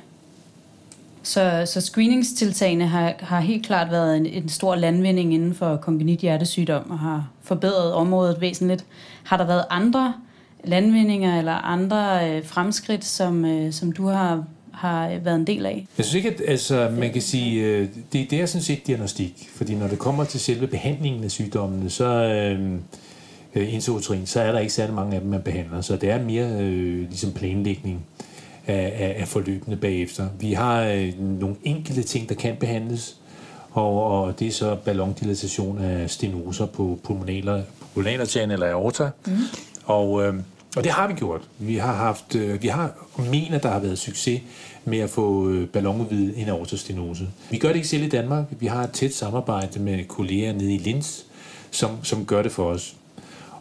Så, 1.24 1.64
så 1.66 1.82
screeningstiltagene 1.82 2.88
har, 2.88 3.14
har 3.20 3.40
helt 3.40 3.66
klart 3.66 3.92
været 3.92 4.18
en, 4.18 4.26
en 4.26 4.50
stor 4.50 4.76
landvinding 4.76 5.34
inden 5.34 5.56
for 5.56 5.76
kongenit 5.76 6.20
hjertesygdom 6.20 6.92
og 6.92 7.00
har 7.00 7.30
forbedret 7.44 7.94
området 7.94 8.42
væsentligt. 8.42 8.86
Har 9.24 9.38
der 9.38 9.46
været 9.46 9.66
andre 9.70 10.14
landvindinger 10.64 11.40
eller 11.40 11.52
andre 11.54 12.30
øh, 12.30 12.46
fremskridt, 12.46 13.06
som, 13.06 13.46
øh, 13.46 13.74
som 13.74 13.92
du 13.92 14.08
har, 14.08 14.44
har 14.74 15.20
været 15.24 15.36
en 15.36 15.48
del 15.48 15.66
af? 15.66 15.88
Jeg 15.98 16.06
synes 16.06 16.26
ikke, 16.26 16.30
at 16.30 16.42
altså, 16.48 16.92
man 17.00 17.14
kan 17.14 17.22
sige, 17.22 17.66
øh, 17.66 17.88
det, 18.14 18.32
det 18.32 18.42
er 18.42 18.46
sådan 18.46 18.64
set 18.64 18.88
diagnostik, 18.88 19.50
fordi 19.56 19.76
når 19.76 19.88
det 19.88 20.00
kommer 20.00 20.24
til 20.24 20.40
selve 20.40 20.68
behandlingen 20.68 21.24
af 21.24 21.32
sygdommene, 21.32 21.90
så 21.90 22.06
øh, 22.06 22.72
øh, 23.56 23.82
så 24.26 24.42
er 24.42 24.52
der 24.52 24.60
ikke 24.60 24.74
særlig 24.74 24.96
mange 24.96 25.16
af 25.16 25.22
dem, 25.22 25.30
man 25.30 25.42
behandler, 25.42 25.82
så 25.82 25.96
det 25.96 26.10
er 26.10 26.24
mere 26.24 26.48
øh, 26.60 27.00
ligesom 27.00 27.32
planlægning 27.32 28.06
af, 28.68 28.94
af, 29.00 29.16
af 29.22 29.28
forløbene 29.28 29.76
bagefter. 29.76 30.28
Vi 30.40 30.54
har 30.54 30.84
øh, 30.84 31.20
nogle 31.20 31.56
enkelte 31.64 32.04
ting, 32.04 32.30
der 32.30 32.36
kan 32.36 32.56
behandles, 32.60 33.18
og, 33.72 34.04
og 34.04 34.40
det 34.40 34.48
er 34.48 34.52
så 34.52 34.76
ballondilatation 34.86 35.78
af 35.84 36.10
stenoser 36.10 36.66
på 36.66 37.00
pulmonalarterien 37.04 38.52
eller 38.52 38.68
aorta, 38.68 39.10
mm. 39.28 39.34
og 39.86 40.24
øh, 40.24 40.36
og 40.76 40.84
det 40.84 40.92
har 40.92 41.08
vi 41.08 41.14
gjort. 41.14 41.42
Vi 41.60 41.76
har 41.76 41.94
haft, 41.94 42.36
øh, 42.36 42.64
vi 42.64 42.68
har 42.68 42.92
mener, 43.32 43.58
der 43.58 43.70
har 43.70 43.80
været 43.80 43.98
succes 43.98 44.42
med 44.86 45.00
at 45.00 45.10
få 45.10 45.50
øh, 45.50 45.68
ballonudvidet 45.68 46.34
en 46.42 46.50
aortostenose. 46.50 47.28
Vi 47.52 47.58
gør 47.58 47.68
det 47.68 47.76
ikke 47.76 47.88
selv 47.88 48.04
i 48.04 48.10
Danmark. 48.10 48.46
Vi 48.60 48.68
har 48.68 48.84
et 48.84 48.92
tæt 48.92 49.14
samarbejde 49.14 49.80
med 49.80 50.04
kolleger 50.04 50.54
nede 50.54 50.74
i 50.74 50.78
Linz, 50.78 51.20
som, 51.72 51.90
som 52.04 52.26
gør 52.26 52.42
det 52.42 52.52
for 52.52 52.66
os. 52.66 52.96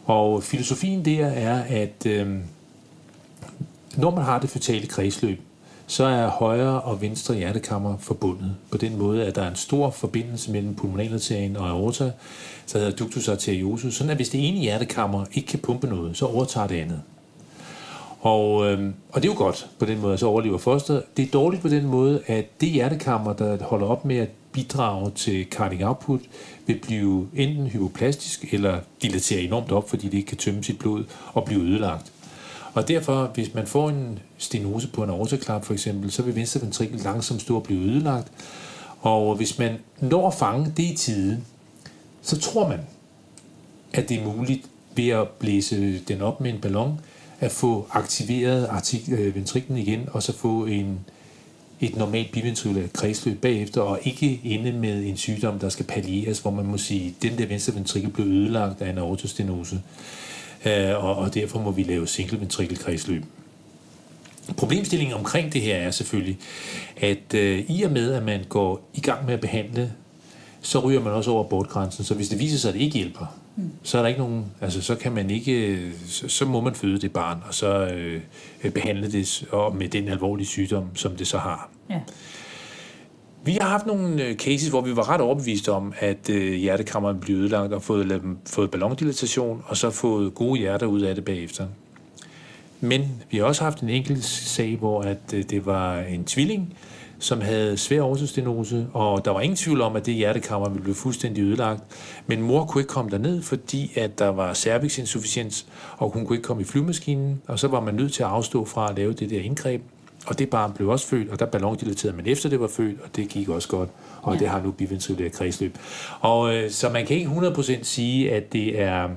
Og 0.05 0.43
filosofien 0.43 1.05
der 1.05 1.25
er, 1.25 1.63
at 1.63 2.05
øh, 2.05 2.27
når 3.97 4.11
man 4.11 4.23
har 4.23 4.39
det 4.39 4.49
føtale 4.49 4.87
kredsløb, 4.87 5.41
så 5.87 6.03
er 6.03 6.27
højre 6.27 6.81
og 6.81 7.01
venstre 7.01 7.35
hjertekammer 7.35 7.97
forbundet 7.97 8.55
på 8.71 8.77
den 8.77 8.97
måde, 8.97 9.25
at 9.25 9.35
der 9.35 9.41
er 9.41 9.49
en 9.49 9.55
stor 9.55 9.89
forbindelse 9.89 10.51
mellem 10.51 10.75
pulmonalarterien 10.75 11.57
og 11.57 11.69
aorta, 11.69 12.11
så 12.65 12.77
hedder 12.77 12.95
ductus 12.95 13.29
arteriosus, 13.29 13.95
sådan 13.95 14.11
at 14.11 14.15
hvis 14.15 14.29
det 14.29 14.47
ene 14.47 14.57
hjertekammer 14.57 15.25
ikke 15.33 15.47
kan 15.47 15.59
pumpe 15.59 15.87
noget, 15.87 16.17
så 16.17 16.25
overtager 16.25 16.67
det 16.67 16.75
andet. 16.75 17.01
Og, 18.21 18.71
øh, 18.71 18.93
og 19.11 19.21
det 19.21 19.29
er 19.29 19.33
jo 19.33 19.37
godt 19.37 19.69
på 19.79 19.85
den 19.85 20.01
måde, 20.01 20.13
at 20.13 20.19
så 20.19 20.27
overlever 20.27 20.57
fosteret. 20.57 21.03
Det 21.17 21.25
er 21.25 21.31
dårligt 21.31 21.61
på 21.61 21.67
den 21.67 21.85
måde, 21.85 22.21
at 22.27 22.61
det 22.61 22.69
hjertekammer, 22.69 23.33
der 23.33 23.63
holder 23.63 23.87
op 23.87 24.05
med 24.05 24.17
at 24.17 24.29
bidrage 24.51 25.11
til 25.15 25.45
cardiac 25.51 25.87
output, 25.87 26.19
vil 26.65 26.79
blive 26.81 27.27
enten 27.35 27.67
hypoplastisk 27.67 28.53
eller 28.53 28.79
dilatere 29.01 29.41
enormt 29.41 29.71
op, 29.71 29.89
fordi 29.89 30.05
det 30.05 30.17
ikke 30.17 30.27
kan 30.27 30.37
tømme 30.37 30.63
sit 30.63 30.79
blod 30.79 31.03
og 31.33 31.45
blive 31.45 31.61
ødelagt. 31.61 32.11
Og 32.73 32.87
derfor, 32.87 33.31
hvis 33.33 33.53
man 33.53 33.67
får 33.67 33.89
en 33.89 34.19
stenose 34.37 34.87
på 34.87 35.03
en 35.03 35.09
aortaklap 35.09 35.65
for 35.65 35.73
eksempel, 35.73 36.11
så 36.11 36.21
vil 36.21 36.35
venstre 36.35 36.61
ventrikel 36.61 36.99
langsomt 36.99 37.41
stå 37.41 37.55
og 37.55 37.63
blive 37.63 37.81
ødelagt. 37.81 38.31
Og 39.01 39.35
hvis 39.35 39.59
man 39.59 39.77
når 39.99 40.27
at 40.27 40.33
fange 40.33 40.73
det 40.77 40.83
i 40.83 40.95
tide, 40.95 41.41
så 42.21 42.39
tror 42.39 42.67
man, 42.67 42.79
at 43.93 44.09
det 44.09 44.19
er 44.19 44.25
muligt 44.25 44.61
ved 44.95 45.09
at 45.09 45.27
blæse 45.27 45.99
den 45.99 46.21
op 46.21 46.41
med 46.41 46.53
en 46.53 46.61
ballon, 46.61 46.99
at 47.39 47.51
få 47.51 47.87
aktiveret 47.91 48.69
øh, 49.09 49.35
ventriklen 49.35 49.77
igen, 49.77 50.09
og 50.11 50.23
så 50.23 50.33
få 50.33 50.65
en, 50.65 50.99
et 51.81 51.95
normalt 51.95 52.31
biventrikulært 52.31 52.93
kredsløb 52.93 53.41
bagefter, 53.41 53.81
og 53.81 53.99
ikke 54.03 54.41
ende 54.43 54.71
med 54.71 55.05
en 55.05 55.17
sygdom, 55.17 55.59
der 55.59 55.69
skal 55.69 55.85
pallieres, 55.85 56.39
hvor 56.39 56.51
man 56.51 56.65
må 56.65 56.77
sige, 56.77 57.07
at 57.07 57.23
den 57.23 57.37
der 57.37 57.45
venstre 57.45 57.75
ventrikel 57.75 58.09
blev 58.09 58.25
ødelagt 58.25 58.81
af 58.81 58.89
en 58.89 58.97
aortostenose, 58.97 59.81
og, 60.95 61.15
og 61.15 61.33
derfor 61.33 61.59
må 61.59 61.71
vi 61.71 61.83
lave 61.83 62.07
kredsløb. 62.75 63.23
Problemstillingen 64.57 65.17
omkring 65.17 65.53
det 65.53 65.61
her 65.61 65.75
er 65.75 65.91
selvfølgelig, 65.91 66.37
at 66.97 67.33
øh, 67.33 67.65
i 67.67 67.83
og 67.83 67.91
med, 67.91 68.13
at 68.13 68.23
man 68.23 68.43
går 68.49 68.89
i 68.93 69.01
gang 69.01 69.25
med 69.25 69.33
at 69.33 69.39
behandle, 69.39 69.93
så 70.61 70.79
ryger 70.79 70.99
man 70.99 71.13
også 71.13 71.31
over 71.31 71.43
bortgrænsen. 71.43 72.03
Så 72.03 72.13
hvis 72.13 72.29
det 72.29 72.39
viser 72.39 72.57
sig, 72.57 72.69
at 72.69 72.73
det 72.73 72.81
ikke 72.81 72.97
hjælper, 72.97 73.25
mm. 73.55 73.71
så 73.83 73.97
er 73.97 74.01
der 74.01 74.09
ikke 74.09 74.21
nogen, 74.21 74.45
altså 74.61 74.81
så 74.81 74.95
kan 74.95 75.11
man 75.11 75.29
ikke, 75.29 75.79
så, 76.07 76.27
så 76.27 76.45
må 76.45 76.61
man 76.61 76.75
føde 76.75 76.99
det 76.99 77.11
barn, 77.11 77.43
og 77.47 77.53
så 77.53 77.85
øh, 77.85 78.21
behandle 78.71 79.11
det 79.11 79.45
og 79.51 79.75
med 79.75 79.89
den 79.89 80.07
alvorlige 80.07 80.47
sygdom, 80.47 80.95
som 80.95 81.15
det 81.15 81.27
så 81.27 81.37
har. 81.37 81.69
Ja. 81.89 81.99
Vi 83.45 83.57
har 83.61 83.69
haft 83.69 83.85
nogle 83.85 84.23
øh, 84.23 84.35
cases, 84.35 84.69
hvor 84.69 84.81
vi 84.81 84.95
var 84.95 85.09
ret 85.09 85.21
overbeviste 85.21 85.71
om, 85.71 85.93
at 85.99 86.29
øh, 86.29 86.53
hjertekammeren 86.53 87.19
blev 87.19 87.35
ødelagt 87.35 87.73
og 87.73 87.81
fået, 87.81 88.21
fået 88.45 88.71
ballondilatation, 88.71 89.63
og 89.65 89.77
så 89.77 89.89
fået 89.89 90.35
gode 90.35 90.59
hjerter 90.59 90.87
ud 90.87 91.01
af 91.01 91.15
det 91.15 91.25
bagefter. 91.25 91.67
Men 92.81 93.21
vi 93.31 93.37
har 93.37 93.45
også 93.45 93.63
haft 93.63 93.79
en 93.79 93.89
enkelt 93.89 94.23
sag, 94.25 94.75
hvor 94.75 95.01
at 95.01 95.17
øh, 95.33 95.43
det 95.49 95.65
var 95.65 95.99
en 95.99 96.25
tvilling, 96.25 96.73
som 97.19 97.41
havde 97.41 97.77
svær 97.77 98.01
årsagsstenose, 98.01 98.87
og 98.93 99.25
der 99.25 99.31
var 99.31 99.41
ingen 99.41 99.57
tvivl 99.57 99.81
om, 99.81 99.95
at 99.95 100.05
det 100.05 100.13
hjertekammer 100.13 100.69
ville 100.69 100.83
blive 100.83 100.95
fuldstændig 100.95 101.43
ødelagt. 101.43 101.83
Men 102.27 102.41
mor 102.41 102.65
kunne 102.65 102.81
ikke 102.81 102.93
komme 102.93 103.11
derned, 103.11 103.41
fordi 103.41 103.91
at 103.95 104.19
der 104.19 104.27
var 104.27 104.53
cervixinsufficiens, 104.53 105.65
og 105.97 106.09
hun 106.09 106.25
kunne 106.25 106.37
ikke 106.37 106.45
komme 106.47 106.61
i 106.61 106.65
flyvemaskinen, 106.65 107.41
og 107.47 107.59
så 107.59 107.67
var 107.67 107.79
man 107.79 107.93
nødt 107.93 108.13
til 108.13 108.23
at 108.23 108.29
afstå 108.29 108.65
fra 108.65 108.89
at 108.89 108.97
lave 108.97 109.13
det 109.13 109.29
der 109.29 109.41
indgreb. 109.41 109.81
Og 110.27 110.39
det 110.39 110.49
barn 110.49 110.73
blev 110.73 110.89
også 110.89 111.07
født, 111.07 111.29
og 111.29 111.39
der 111.39 111.45
ballondilaterede 111.45 112.17
man 112.17 112.27
efter 112.27 112.49
det 112.49 112.59
var 112.59 112.67
født, 112.67 113.01
og 113.01 113.15
det 113.15 113.29
gik 113.29 113.49
også 113.49 113.67
godt, 113.67 113.89
og 114.21 114.33
ja. 114.33 114.39
det 114.39 114.47
har 114.47 114.61
nu 114.61 114.71
biventrikulær 114.71 115.29
kredsløb. 115.29 115.77
Og 116.19 116.55
øh, 116.55 116.71
så 116.71 116.89
man 116.89 117.05
kan 117.05 117.17
ikke 117.17 117.29
100% 117.29 117.83
sige, 117.83 118.31
at 118.31 118.53
det 118.53 118.81
er... 118.81 119.07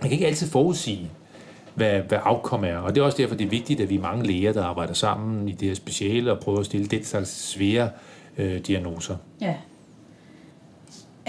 Man 0.00 0.02
kan 0.02 0.12
ikke 0.12 0.26
altid 0.26 0.48
forudsige, 0.48 1.10
hvad, 1.74 2.00
hvad 2.00 2.18
afkom 2.22 2.64
er. 2.64 2.76
Og 2.76 2.94
det 2.94 3.00
er 3.00 3.04
også 3.04 3.18
derfor, 3.18 3.34
det 3.34 3.44
er 3.44 3.50
vigtigt, 3.50 3.80
at 3.80 3.90
vi 3.90 3.96
er 3.96 4.00
mange 4.00 4.26
læger, 4.26 4.52
der 4.52 4.64
arbejder 4.64 4.94
sammen 4.94 5.48
i 5.48 5.52
det 5.52 5.68
her 5.68 5.74
speciale 5.74 6.32
og 6.32 6.40
prøver 6.40 6.60
at 6.60 6.66
stille 6.66 6.86
den 6.86 7.04
slags 7.04 7.50
svære 7.50 7.90
øh, 8.38 8.60
diagnoser. 8.60 9.16
Ja. 9.40 9.54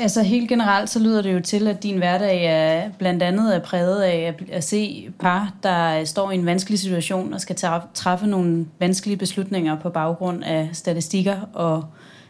Altså 0.02 0.24
helt 0.24 0.50
generelt, 0.50 0.90
så 0.90 1.00
lyder 1.00 1.22
det 1.22 1.34
jo 1.34 1.40
til, 1.40 1.68
at 1.68 1.84
din 1.84 1.98
hverdag 1.98 2.46
er 2.46 2.90
blandt 2.98 3.24
andet 3.24 3.56
er 3.56 3.60
præget 3.60 4.02
af 4.02 4.18
at, 4.18 4.50
at 4.52 4.64
se 4.64 5.10
par, 5.20 5.54
der 5.64 6.06
står 6.06 6.32
i 6.32 6.36
en 6.36 6.46
vanskelig 6.46 6.80
situation 6.80 7.34
og 7.34 7.42
skal 7.42 7.56
træffe 7.94 8.28
nogle 8.28 8.66
vanskelige 8.80 9.18
beslutninger 9.18 9.80
på 9.80 9.90
baggrund 9.90 10.44
af 10.44 10.70
statistikker 10.74 11.36
og 11.54 11.84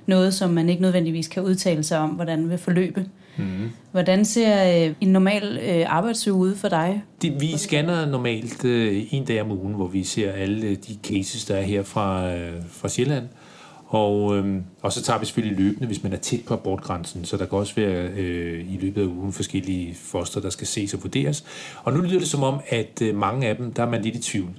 noget, 0.06 0.34
som 0.34 0.50
man 0.50 0.70
ikke 0.70 0.82
nødvendigvis 0.82 1.28
kan 1.28 1.44
udtale 1.44 1.84
sig 1.84 2.00
om, 2.00 2.10
hvordan 2.10 2.50
vil 2.50 2.58
forløbe. 2.58 3.06
Mm. 3.38 3.70
Hvordan 3.92 4.26
ser 4.26 4.86
øh, 4.88 4.94
en 5.02 5.08
normal 5.08 5.60
øh, 5.70 5.86
arbejdsuge 5.88 6.36
ud 6.36 6.56
for 6.56 6.68
dig? 6.68 7.04
Det, 7.22 7.42
vi 7.42 7.58
scanner 7.58 8.06
normalt 8.06 8.66
øh, 8.66 9.04
en 9.12 9.26
dag 9.26 9.42
om 9.42 9.52
ugen, 9.52 9.74
hvor 9.74 9.88
vi 9.88 10.04
ser 10.04 10.32
alle 10.32 10.76
de 10.76 10.98
cases, 11.04 11.46
der 11.46 11.56
er 11.56 11.62
her 11.62 11.84
fra, 11.84 12.32
fra 12.70 12.90
Sjælland. 12.90 13.28
Og, 13.90 14.38
øhm, 14.38 14.64
og 14.82 14.94
så 14.94 15.02
tager 15.02 15.20
vi 15.20 15.26
selvfølgelig 15.26 15.58
løbende, 15.58 15.88
hvis 15.88 16.04
man 16.04 16.14
er 16.14 16.18
tæt 16.18 16.40
på 16.46 16.54
abortgrænsen, 16.54 17.26
så 17.26 17.38
der 17.38 17.46
kan 17.46 17.58
også 17.58 17.76
være 17.76 18.08
øh, 18.08 18.74
i 18.74 18.78
løbet 18.82 19.02
af 19.02 19.06
ugen 19.06 19.34
forskellige 19.34 19.96
foster, 19.96 20.42
der 20.42 20.50
skal 20.50 20.68
ses 20.68 20.94
og 20.94 21.04
vurderes. 21.04 21.46
Og 21.84 21.94
nu 21.94 22.02
lyder 22.02 22.20
det 22.20 22.28
som 22.28 22.44
om, 22.44 22.60
at 22.68 23.02
øh, 23.02 23.16
mange 23.16 23.48
af 23.48 23.56
dem, 23.56 23.74
der 23.74 23.84
er 23.84 23.90
man 23.90 24.02
lidt 24.02 24.16
i 24.16 24.22
tvivl 24.22 24.50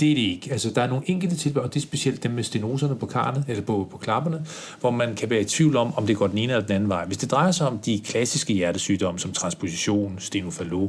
det 0.00 0.10
er 0.10 0.14
det 0.14 0.22
ikke. 0.22 0.52
Altså, 0.52 0.70
der 0.70 0.82
er 0.82 0.86
nogle 0.86 1.10
enkelte 1.10 1.36
tilfælde, 1.36 1.64
og 1.64 1.74
det 1.74 1.80
er 1.80 1.82
specielt 1.82 2.22
dem 2.22 2.30
med 2.30 2.42
stenoserne 2.42 2.96
på 2.96 3.06
karne, 3.06 3.44
eller 3.48 3.62
på, 3.62 3.88
på 3.90 3.98
klapperne, 3.98 4.46
hvor 4.80 4.90
man 4.90 5.14
kan 5.14 5.30
være 5.30 5.40
i 5.40 5.44
tvivl 5.44 5.76
om, 5.76 5.94
om 5.96 6.06
det 6.06 6.16
går 6.16 6.26
den 6.26 6.38
ene 6.38 6.52
eller 6.52 6.66
den 6.66 6.76
anden 6.76 6.88
vej. 6.88 7.06
Hvis 7.06 7.18
det 7.18 7.30
drejer 7.30 7.50
sig 7.50 7.66
om 7.66 7.78
de 7.78 8.00
klassiske 8.04 8.52
hjertesygdomme, 8.52 9.20
som 9.20 9.32
transposition, 9.32 10.16
stenofalo, 10.18 10.88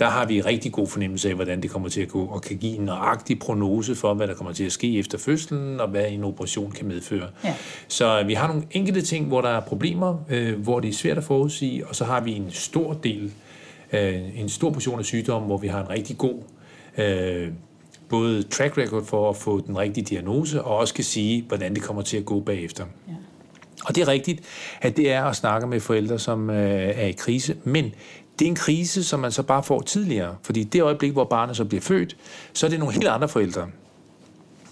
der 0.00 0.06
har 0.06 0.26
vi 0.26 0.40
rigtig 0.40 0.72
god 0.72 0.86
fornemmelse 0.86 1.28
af, 1.28 1.34
hvordan 1.34 1.62
det 1.62 1.70
kommer 1.70 1.88
til 1.88 2.00
at 2.00 2.08
gå, 2.08 2.24
og 2.24 2.42
kan 2.42 2.56
give 2.56 2.78
en 2.78 2.84
nøjagtig 2.84 3.38
prognose 3.38 3.94
for, 3.94 4.14
hvad 4.14 4.28
der 4.28 4.34
kommer 4.34 4.52
til 4.52 4.64
at 4.64 4.72
ske 4.72 4.98
efter 4.98 5.18
fødslen, 5.18 5.80
og 5.80 5.88
hvad 5.88 6.04
en 6.10 6.24
operation 6.24 6.70
kan 6.70 6.86
medføre. 6.86 7.28
Ja. 7.44 7.54
Så 7.88 8.22
vi 8.26 8.34
har 8.34 8.46
nogle 8.46 8.62
enkelte 8.70 9.02
ting, 9.02 9.26
hvor 9.26 9.40
der 9.40 9.48
er 9.48 9.60
problemer, 9.60 10.24
øh, 10.28 10.60
hvor 10.60 10.80
det 10.80 10.88
er 10.88 10.92
svært 10.94 11.18
at 11.18 11.24
forudsige, 11.24 11.86
og 11.86 11.96
så 11.96 12.04
har 12.04 12.20
vi 12.20 12.32
en 12.32 12.50
stor 12.50 12.92
del, 12.92 13.32
øh, 13.92 14.40
en 14.40 14.48
stor 14.48 14.70
portion 14.70 14.98
af 14.98 15.04
sygdomme, 15.04 15.46
hvor 15.46 15.58
vi 15.58 15.66
har 15.66 15.80
en 15.82 15.90
rigtig 15.90 16.18
god 16.18 16.42
øh, 16.98 17.48
både 18.08 18.42
track 18.42 18.78
record 18.78 19.04
for 19.04 19.30
at 19.30 19.36
få 19.36 19.60
den 19.66 19.78
rigtige 19.78 20.04
diagnose, 20.04 20.62
og 20.62 20.76
også 20.76 20.94
kan 20.94 21.04
sige, 21.04 21.44
hvordan 21.48 21.74
det 21.74 21.82
kommer 21.82 22.02
til 22.02 22.16
at 22.16 22.24
gå 22.24 22.40
bagefter. 22.40 22.84
Ja. 23.08 23.12
Og 23.90 23.94
det 23.96 24.02
er 24.02 24.08
rigtigt, 24.08 24.40
at 24.80 24.96
det 24.96 25.12
er 25.12 25.24
at 25.24 25.36
snakke 25.36 25.66
med 25.66 25.80
forældre, 25.80 26.18
som 26.18 26.50
øh, 26.50 26.92
er 26.96 27.06
i 27.06 27.12
krise, 27.12 27.56
men 27.64 27.84
det 28.38 28.44
er 28.44 28.48
en 28.48 28.54
krise, 28.54 29.04
som 29.04 29.20
man 29.20 29.32
så 29.32 29.42
bare 29.42 29.62
får 29.62 29.80
tidligere. 29.80 30.36
Fordi 30.42 30.64
det 30.64 30.82
øjeblik, 30.82 31.12
hvor 31.12 31.24
barnet 31.24 31.56
så 31.56 31.64
bliver 31.64 31.80
født, 31.80 32.16
så 32.52 32.66
er 32.66 32.70
det 32.70 32.78
nogle 32.78 32.94
helt 32.94 33.08
andre 33.08 33.28
forældre, 33.28 33.66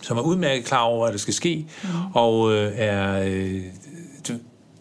som 0.00 0.18
er 0.18 0.22
udmærket 0.22 0.64
klar 0.64 0.82
over, 0.82 1.06
at 1.06 1.12
det 1.12 1.20
skal 1.20 1.34
ske, 1.34 1.66
mm. 1.82 1.88
og 2.14 2.52
øh, 2.52 2.72
er 2.76 3.22
øh, 3.22 3.62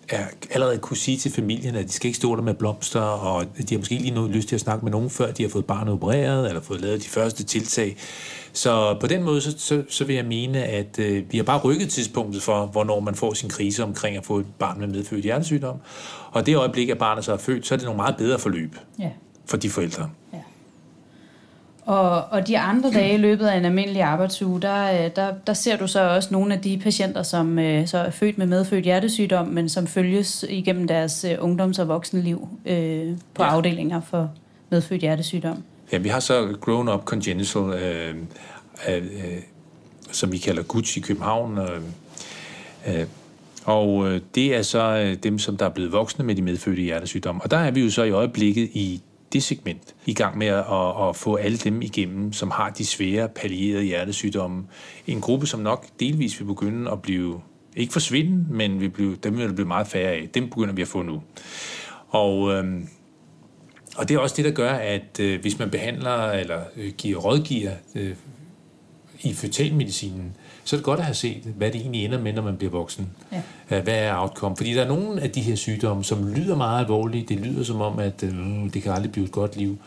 er 0.09 0.25
allerede 0.51 0.77
kunne 0.77 0.97
sige 0.97 1.17
til 1.17 1.31
familien, 1.31 1.75
at 1.75 1.85
de 1.85 1.91
skal 1.91 2.07
ikke 2.07 2.17
stå 2.17 2.35
der 2.35 2.41
med 2.41 2.53
blomster, 2.53 2.99
og 2.99 3.45
de 3.69 3.75
har 3.75 3.77
måske 3.77 3.93
ikke 3.93 4.05
lige 4.05 4.15
noget 4.15 4.31
lyst 4.31 4.47
til 4.47 4.55
at 4.55 4.61
snakke 4.61 4.85
med 4.85 4.91
nogen, 4.91 5.09
før 5.09 5.31
de 5.31 5.43
har 5.43 5.49
fået 5.49 5.65
barnet 5.65 5.93
opereret, 5.93 6.47
eller 6.47 6.61
fået 6.61 6.81
lavet 6.81 7.03
de 7.03 7.09
første 7.09 7.43
tiltag. 7.43 7.97
Så 8.57 8.97
på 8.99 9.07
den 9.07 9.23
måde, 9.23 9.41
så, 9.41 9.55
så, 9.57 9.83
så 9.89 10.05
vil 10.05 10.15
jeg 10.15 10.25
mene, 10.25 10.63
at 10.63 10.99
øh, 10.99 11.31
vi 11.31 11.37
har 11.37 11.43
bare 11.43 11.59
rykket 11.59 11.89
tidspunktet 11.89 12.41
for, 12.41 12.65
hvornår 12.65 12.99
man 12.99 13.15
får 13.15 13.33
sin 13.33 13.49
krise 13.49 13.83
omkring 13.83 14.17
at 14.17 14.25
få 14.25 14.37
et 14.37 14.45
barn 14.59 14.79
med 14.79 14.87
medfødt 14.87 15.23
hjertesygdom. 15.23 15.77
Og 16.31 16.45
det 16.45 16.55
øjeblik, 16.55 16.89
at 16.89 16.97
barnet 16.97 17.25
så 17.25 17.33
er 17.33 17.37
født, 17.37 17.67
så 17.67 17.73
er 17.73 17.77
det 17.77 17.85
nogle 17.85 17.97
meget 17.97 18.17
bedre 18.17 18.39
forløb 18.39 18.75
ja. 18.99 19.09
for 19.45 19.57
de 19.57 19.69
forældre. 19.69 20.09
Ja. 20.33 20.37
Og, 21.85 22.23
og 22.31 22.47
de 22.47 22.59
andre 22.59 22.91
dage 22.91 23.13
i 23.13 23.17
løbet 23.17 23.47
af 23.47 23.57
en 23.57 23.65
almindelig 23.65 24.01
arbejdsuge, 24.01 24.61
der, 24.61 25.05
øh, 25.05 25.11
der, 25.15 25.33
der 25.47 25.53
ser 25.53 25.77
du 25.77 25.87
så 25.87 26.09
også 26.09 26.29
nogle 26.31 26.53
af 26.53 26.61
de 26.61 26.77
patienter, 26.77 27.23
som 27.23 27.59
øh, 27.59 27.87
så 27.87 27.97
er 27.97 28.09
født 28.09 28.37
med 28.37 28.45
medfødt 28.47 28.83
hjertesygdom, 28.83 29.47
men 29.47 29.69
som 29.69 29.87
følges 29.87 30.45
igennem 30.49 30.87
deres 30.87 31.25
øh, 31.29 31.37
ungdoms- 31.41 31.79
og 31.79 31.87
voksenliv 31.87 32.47
øh, 32.65 33.17
på 33.33 33.43
ja. 33.43 33.49
afdelinger 33.49 34.01
for 34.01 34.31
medfødt 34.69 35.01
hjertesygdom. 35.01 35.63
Ja, 35.91 35.97
vi 35.97 36.09
har 36.09 36.19
så 36.19 36.57
grown-up 36.61 37.03
congenital, 37.03 37.61
øh, 37.61 38.15
øh, 38.89 39.03
øh, 39.03 39.41
som 40.11 40.31
vi 40.31 40.37
kalder 40.37 40.63
Gucci 40.63 40.99
i 40.99 41.03
København. 41.03 41.57
Øh, 41.57 41.81
øh, 42.87 43.05
og 43.65 44.11
øh, 44.11 44.21
det 44.35 44.55
er 44.55 44.61
så 44.61 44.79
øh, 44.79 45.23
dem, 45.23 45.39
som 45.39 45.57
der 45.57 45.65
er 45.65 45.69
blevet 45.69 45.91
voksne 45.91 46.25
med 46.25 46.35
de 46.35 46.41
medfødte 46.41 46.81
hjertesygdomme. 46.81 47.41
Og 47.41 47.51
der 47.51 47.57
er 47.57 47.71
vi 47.71 47.81
jo 47.81 47.89
så 47.89 48.03
i 48.03 48.11
øjeblikket 48.11 48.69
i 48.73 49.01
det 49.33 49.43
segment 49.43 49.95
i 50.05 50.13
gang 50.13 50.37
med 50.37 50.47
at, 50.47 50.65
at, 50.71 51.09
at 51.09 51.15
få 51.15 51.35
alle 51.35 51.57
dem 51.57 51.81
igennem, 51.81 52.33
som 52.33 52.51
har 52.51 52.69
de 52.69 52.85
svære 52.85 53.29
pallierede 53.29 53.83
hjertesygdomme. 53.83 54.63
En 55.07 55.21
gruppe, 55.21 55.47
som 55.47 55.59
nok 55.59 55.85
delvis 55.99 56.39
vil 56.39 56.45
begynde 56.45 56.91
at 56.91 57.01
blive, 57.01 57.41
ikke 57.75 57.93
forsvinde, 57.93 58.45
men 58.49 58.79
vil 58.79 58.89
blive, 58.89 59.15
dem 59.15 59.37
vil 59.37 59.47
der 59.47 59.53
blive 59.53 59.67
meget 59.67 59.87
færre 59.87 60.11
af. 60.11 60.29
Dem 60.33 60.49
begynder 60.49 60.73
vi 60.73 60.81
at 60.81 60.87
få 60.87 61.01
nu. 61.01 61.21
Og, 62.09 62.53
øhm, 62.53 62.87
og 63.97 64.09
det 64.09 64.15
er 64.15 64.19
også 64.19 64.35
det, 64.35 64.45
der 64.45 64.51
gør, 64.51 64.71
at 64.71 65.19
øh, 65.19 65.41
hvis 65.41 65.59
man 65.59 65.69
behandler 65.69 66.31
eller 66.31 66.59
øh, 66.75 66.93
giver 66.97 67.19
rådgiver 67.19 67.71
øh, 67.95 68.15
i 69.21 69.33
fetalmedicinen, 69.33 70.35
så 70.63 70.75
er 70.75 70.77
det 70.77 70.85
godt 70.85 70.99
at 70.99 71.05
have 71.05 71.15
set, 71.15 71.43
hvad 71.57 71.71
det 71.71 71.81
egentlig 71.81 72.05
ender 72.05 72.21
med, 72.21 72.33
når 72.33 72.41
man 72.41 72.57
bliver 72.57 72.71
voksen. 72.71 73.09
Ja. 73.31 73.81
Hvad 73.81 73.95
er 73.97 74.21
outcome? 74.21 74.55
Fordi 74.57 74.73
der 74.73 74.83
er 74.83 74.87
nogle 74.87 75.21
af 75.21 75.31
de 75.31 75.41
her 75.41 75.55
sygdomme, 75.55 76.03
som 76.03 76.33
lyder 76.33 76.55
meget 76.55 76.79
alvorlige. 76.79 77.25
Det 77.29 77.39
lyder 77.39 77.63
som 77.63 77.81
om, 77.81 77.99
at 77.99 78.23
øh, 78.23 78.33
det 78.73 78.83
kan 78.83 78.91
aldrig 78.91 79.11
blive 79.11 79.25
et 79.25 79.31
godt 79.31 79.57
liv. 79.57 79.77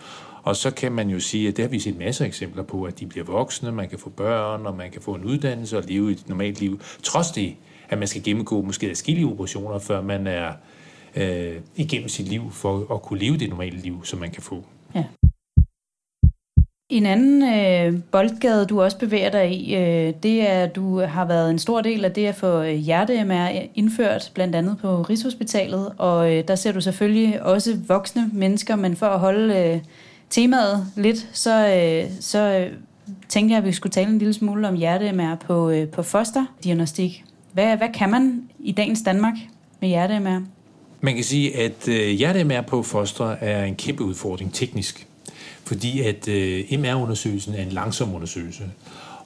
Og 0.42 0.56
så 0.56 0.70
kan 0.70 0.92
man 0.92 1.10
jo 1.10 1.20
sige, 1.20 1.48
at 1.48 1.56
det 1.56 1.64
har 1.64 1.70
vi 1.70 1.78
set 1.78 1.98
masser 1.98 2.24
af 2.24 2.28
eksempler 2.28 2.62
på, 2.62 2.84
at 2.84 3.00
de 3.00 3.06
bliver 3.06 3.24
voksne, 3.24 3.72
man 3.72 3.88
kan 3.88 3.98
få 3.98 4.10
børn, 4.10 4.66
og 4.66 4.76
man 4.76 4.90
kan 4.90 5.02
få 5.02 5.14
en 5.14 5.24
uddannelse 5.24 5.78
og 5.78 5.84
leve 5.88 6.12
et 6.12 6.28
normalt 6.28 6.60
liv. 6.60 6.80
Trods 7.02 7.30
det, 7.30 7.54
at 7.88 7.98
man 7.98 8.08
skal 8.08 8.22
gennemgå 8.22 8.62
måske 8.62 8.90
adskillige 8.90 9.26
operationer, 9.26 9.78
før 9.78 10.02
man 10.02 10.26
er 10.26 10.52
øh, 11.16 11.56
igennem 11.76 12.08
sit 12.08 12.28
liv 12.28 12.50
for 12.50 12.94
at 12.94 13.02
kunne 13.02 13.18
leve 13.18 13.36
det 13.36 13.48
normale 13.48 13.78
liv, 13.78 14.04
som 14.04 14.18
man 14.18 14.30
kan 14.30 14.42
få. 14.42 14.64
Ja. 14.94 15.04
En 16.90 17.06
anden 17.06 17.42
øh, 17.42 18.02
boldgade, 18.12 18.66
du 18.66 18.82
også 18.82 18.98
bevæger 18.98 19.30
dig 19.30 19.52
i, 19.52 19.76
øh, 19.76 20.14
det 20.22 20.50
er, 20.50 20.62
at 20.62 20.76
du 20.76 21.00
har 21.00 21.24
været 21.24 21.50
en 21.50 21.58
stor 21.58 21.80
del 21.80 22.04
af 22.04 22.12
det 22.12 22.26
at 22.26 22.34
få 22.34 22.62
øh, 22.62 22.74
hjerte-MR 22.74 23.68
indført, 23.74 24.30
blandt 24.34 24.54
andet 24.56 24.78
på 24.78 25.02
Rigshospitalet, 25.02 25.92
og 25.98 26.32
øh, 26.32 26.48
der 26.48 26.54
ser 26.54 26.72
du 26.72 26.80
selvfølgelig 26.80 27.42
også 27.42 27.78
voksne 27.88 28.30
mennesker, 28.32 28.76
men 28.76 28.96
for 28.96 29.06
at 29.06 29.20
holde 29.20 29.58
øh, 29.58 29.80
temaet 30.30 30.86
lidt, 30.96 31.28
så, 31.32 31.68
øh, 31.68 32.10
så 32.20 32.38
øh, 32.38 32.72
tænkte 33.28 33.52
jeg, 33.52 33.58
at 33.58 33.66
vi 33.66 33.72
skulle 33.72 33.92
tale 33.92 34.08
en 34.08 34.18
lille 34.18 34.34
smule 34.34 34.68
om 34.68 34.74
hjerte-MR 34.74 35.34
på, 35.34 35.70
øh, 35.70 35.88
på 35.88 36.02
fosterdiagnostik. 36.02 37.24
Hvad, 37.52 37.76
hvad 37.76 37.88
kan 37.94 38.10
man 38.10 38.48
i 38.58 38.72
dagens 38.72 39.02
Danmark 39.02 39.34
med 39.80 39.88
hjerte-MR? 39.88 40.40
Man 41.00 41.14
kan 41.14 41.24
sige, 41.24 41.56
at 41.56 41.88
øh, 41.88 42.08
hjertemær 42.08 42.60
på 42.60 42.82
foster 42.82 43.30
er 43.30 43.64
en 43.64 43.76
kæmpe 43.76 44.04
udfordring 44.04 44.54
teknisk, 44.54 45.06
fordi 45.64 46.00
at 46.00 46.28
øh, 46.28 46.64
MR-undersøgelsen 46.72 47.54
er 47.54 47.62
en 47.62 47.72
langsom 47.72 48.14
undersøgelse. 48.14 48.64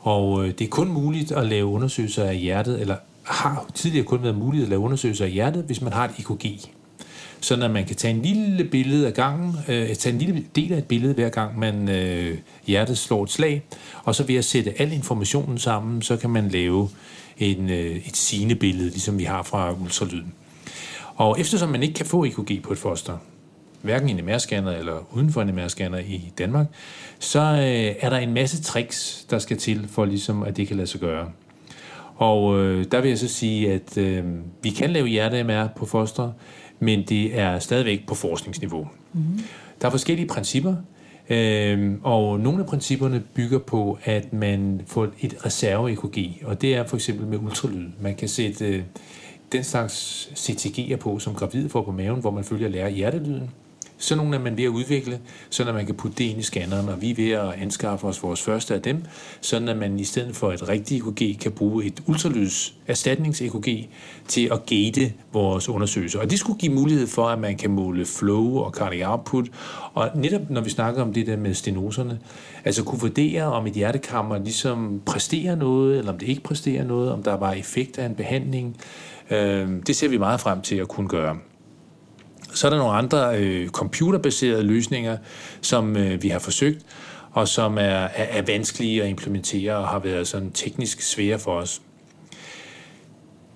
Og 0.01 0.45
øh, 0.45 0.53
det 0.59 0.65
er 0.65 0.69
kun 0.69 0.89
muligt 0.89 1.33
at 1.33 1.47
lave 1.47 1.67
undersøgelser 1.67 2.25
af 2.25 2.37
hjertet, 2.37 2.81
eller 2.81 2.97
har 3.23 3.67
tidligere 3.75 4.07
kun 4.07 4.23
været 4.23 4.39
muligt 4.39 4.63
at 4.63 4.69
lave 4.69 4.81
undersøgelser 4.81 5.25
af 5.25 5.31
hjertet, 5.31 5.65
hvis 5.65 5.81
man 5.81 5.93
har 5.93 6.05
et 6.05 6.11
EKG. 6.19 6.71
Sådan 7.41 7.65
at 7.65 7.71
man 7.71 7.85
kan 7.85 7.97
tage 7.97 8.15
en 8.15 8.23
lille 8.23 8.65
billede 8.65 9.07
af 9.07 9.15
gangen, 9.15 9.57
øh, 9.69 9.95
tage 9.95 10.13
en 10.13 10.19
lille 10.19 10.45
del 10.57 10.73
af 10.73 10.79
et 10.79 10.85
billede 10.85 11.15
hver 11.15 11.29
gang 11.29 11.59
man 11.59 11.89
øh, 11.89 12.39
hjertet 12.67 12.99
slår 12.99 13.25
et 13.25 13.31
slag, 13.31 13.63
og 14.05 14.15
så 14.15 14.25
ved 14.25 14.35
at 14.35 14.45
sætte 14.45 14.81
al 14.81 14.93
informationen 14.93 15.59
sammen, 15.59 16.03
så 16.03 16.17
kan 16.17 16.31
man 16.31 16.49
lave 16.49 16.89
en, 17.39 17.71
øh, 17.71 17.97
et 17.97 18.17
sinebillede, 18.17 18.91
ligesom 18.91 19.19
vi 19.19 19.25
har 19.25 19.43
fra 19.43 19.73
ultralyden. 19.73 20.33
Og 21.17 21.41
eftersom 21.41 21.69
man 21.69 21.83
ikke 21.83 21.95
kan 21.95 22.07
få 22.07 22.25
EKG 22.25 22.63
på 22.63 22.73
et 22.73 22.79
foster, 22.79 23.19
hverken 23.83 24.09
i 24.09 24.13
en 24.13 24.29
MR-scanner 24.29 24.71
eller 24.71 25.09
uden 25.13 25.33
for 25.33 25.43
en 25.43 25.59
MR-scanner 25.59 25.99
i 25.99 26.33
Danmark, 26.39 26.67
så 27.19 27.41
øh, 27.41 27.95
er 28.01 28.11
der 28.11 28.17
en 28.17 28.35
masse 28.35 28.63
tricks, 28.63 29.27
der 29.31 29.39
skal 29.39 29.57
til 29.57 29.89
for 29.89 30.05
ligesom, 30.05 30.43
at 30.43 30.57
det 30.57 30.69
kan 30.69 30.77
lade 30.77 30.87
sig 30.87 31.01
gøre. 31.01 31.31
Og 32.17 32.59
øh, 32.61 32.85
der 32.93 33.01
vil 33.01 33.09
jeg 33.09 33.19
så 33.19 33.29
sige, 33.29 33.73
at 33.73 33.99
øh, 33.99 34.25
vi 34.63 34.71
kan 34.71 34.91
lave 34.91 35.07
hjerte-MR 35.07 35.67
på 35.77 35.87
foster, 35.87 36.31
men 36.79 37.05
det 37.09 37.39
er 37.39 37.59
stadigvæk 37.59 38.07
på 38.07 38.15
forskningsniveau. 38.15 38.89
Mm-hmm. 39.13 39.41
Der 39.81 39.87
er 39.87 39.91
forskellige 39.91 40.29
principper, 40.29 40.75
øh, 41.31 41.93
og 42.03 42.41
nogle 42.41 42.61
af 42.61 42.67
principperne 42.67 43.23
bygger 43.35 43.59
på, 43.59 43.99
at 44.05 44.33
man 44.33 44.81
får 44.87 45.09
et 45.21 45.35
reserve-EKG, 45.47 46.45
og 46.45 46.63
det 46.63 46.75
er 46.75 46.87
for 46.87 46.97
eksempel 46.97 47.27
med 47.27 47.39
ultralyd. 47.39 47.89
Man 48.01 48.15
kan 48.15 48.29
sætte 48.29 48.67
øh, 48.67 48.83
den 49.55 49.65
slags 49.65 50.29
CTG'er 50.37 50.97
på, 50.97 51.19
som 51.19 51.35
gravid 51.35 51.69
får 51.69 51.83
på 51.83 51.93
maven, 51.93 52.21
hvor 52.21 52.31
man 52.31 52.45
følger 52.45 52.69
lærer 52.69 52.89
hjertelyden. 52.89 53.51
Sådan 53.99 54.25
nogle 54.25 54.37
er 54.37 54.41
man 54.41 54.57
ved 54.57 54.65
at 54.65 54.69
udvikle, 54.69 55.21
så 55.51 55.65
man 55.65 55.87
kan 55.87 55.95
putte 55.95 56.19
det 56.19 56.25
ind 56.25 56.39
i 56.39 56.43
scanneren, 56.43 56.89
og 56.89 57.03
vi 57.03 57.11
er 57.11 57.15
ved 57.15 57.31
at 57.31 57.63
anskaffe 57.63 58.07
os 58.07 58.23
vores 58.23 58.43
første 58.43 58.75
af 58.75 58.83
dem, 58.83 59.05
sådan 59.41 59.69
at 59.69 59.77
man 59.77 60.01
i 60.01 60.05
stedet 60.05 60.37
for 60.37 60.53
et 60.53 60.69
rigtigt 60.69 61.05
EKG 61.07 61.41
kan 61.41 61.53
bruge 61.53 61.85
et 61.85 62.03
ultralyds 62.07 62.75
erstatnings-EKG 62.89 63.87
til 64.29 64.49
at 64.53 64.67
gate 64.67 65.13
vores 65.33 65.69
undersøgelser. 65.69 66.21
Og 66.21 66.31
det 66.31 66.39
skulle 66.39 66.59
give 66.59 66.73
mulighed 66.73 67.07
for, 67.07 67.27
at 67.27 67.39
man 67.39 67.57
kan 67.57 67.71
måle 67.71 68.05
flow 68.05 68.59
og 68.59 68.73
cardiac 68.73 69.09
output, 69.11 69.49
og 69.95 70.11
netop 70.15 70.51
når 70.51 70.61
vi 70.61 70.71
snakker 70.71 71.03
om 71.03 71.13
det 71.13 71.27
der 71.27 71.37
med 71.37 71.55
stenoserne, 71.55 72.19
altså 72.65 72.85
kunne 72.85 73.01
vurdere, 73.01 73.43
om 73.43 73.67
et 73.67 73.73
hjertekammer 73.73 74.39
ligesom 74.39 75.03
præsterer 75.07 75.55
noget, 75.55 75.99
eller 75.99 76.13
om 76.13 76.19
det 76.19 76.29
ikke 76.29 76.43
præsterer 76.43 76.85
noget, 76.85 77.13
om 77.13 77.23
der 77.23 77.35
var 77.35 77.53
effekt 77.53 77.99
af 77.99 78.07
en 78.07 78.15
behandling, 78.15 78.77
øh, 79.31 79.69
det 79.87 79.97
ser 79.97 80.09
vi 80.09 80.19
meget 80.19 80.41
frem 80.41 80.61
til 80.61 80.77
at 80.77 80.89
kunne 80.89 81.09
gøre. 81.09 81.37
Så 82.55 82.67
er 82.67 82.71
der 82.71 82.79
nogle 82.79 82.95
andre 82.95 83.39
øh, 83.39 83.69
computerbaserede 83.69 84.63
løsninger, 84.63 85.17
som 85.61 85.97
øh, 85.97 86.23
vi 86.23 86.29
har 86.29 86.39
forsøgt, 86.39 86.87
og 87.33 87.49
som 87.49 87.79
er, 87.79 87.81
er, 87.83 88.09
er 88.39 88.43
vanskelige 88.43 89.03
at 89.03 89.09
implementere 89.09 89.77
og 89.77 89.89
har 89.89 89.99
været 89.99 90.29
sådan 90.29 90.51
teknisk 90.51 91.01
svære 91.01 91.39
for 91.39 91.53
os. 91.53 91.83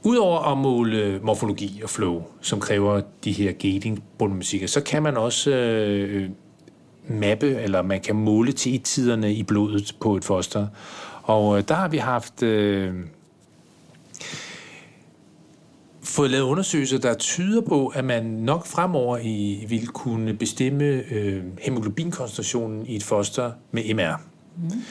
Udover 0.02 0.52
at 0.52 0.58
måle 0.58 0.96
øh, 0.98 1.24
morfologi 1.24 1.80
og 1.82 1.90
flow, 1.90 2.22
som 2.40 2.60
kræver 2.60 3.00
de 3.24 3.32
her 3.32 3.52
gating-problematikker, 3.52 4.66
så 4.66 4.80
kan 4.80 5.02
man 5.02 5.16
også 5.16 5.50
øh, 5.50 6.30
mappe, 7.08 7.46
eller 7.46 7.82
man 7.82 8.00
kan 8.00 8.16
måle 8.16 8.52
til 8.52 8.80
tiderne 8.80 9.34
i 9.34 9.42
blodet 9.42 9.96
på 10.00 10.16
et 10.16 10.24
foster. 10.24 10.66
Og 11.22 11.58
øh, 11.58 11.64
der 11.68 11.74
har 11.74 11.88
vi 11.88 11.96
haft 11.96 12.42
øh, 12.42 12.94
fået 16.08 16.30
lavet 16.30 16.44
undersøgelser, 16.44 16.98
der 16.98 17.14
tyder 17.14 17.60
på, 17.60 17.86
at 17.86 18.04
man 18.04 18.24
nok 18.24 18.66
fremover 18.66 19.18
i, 19.18 19.64
vil 19.68 19.86
kunne 19.86 20.34
bestemme 20.34 20.84
øh, 20.84 21.42
hemoglobinkoncentrationen 21.60 22.86
i 22.86 22.96
et 22.96 23.02
foster 23.02 23.52
med 23.72 23.94
MR. 23.94 24.20
Mm. 24.56 24.82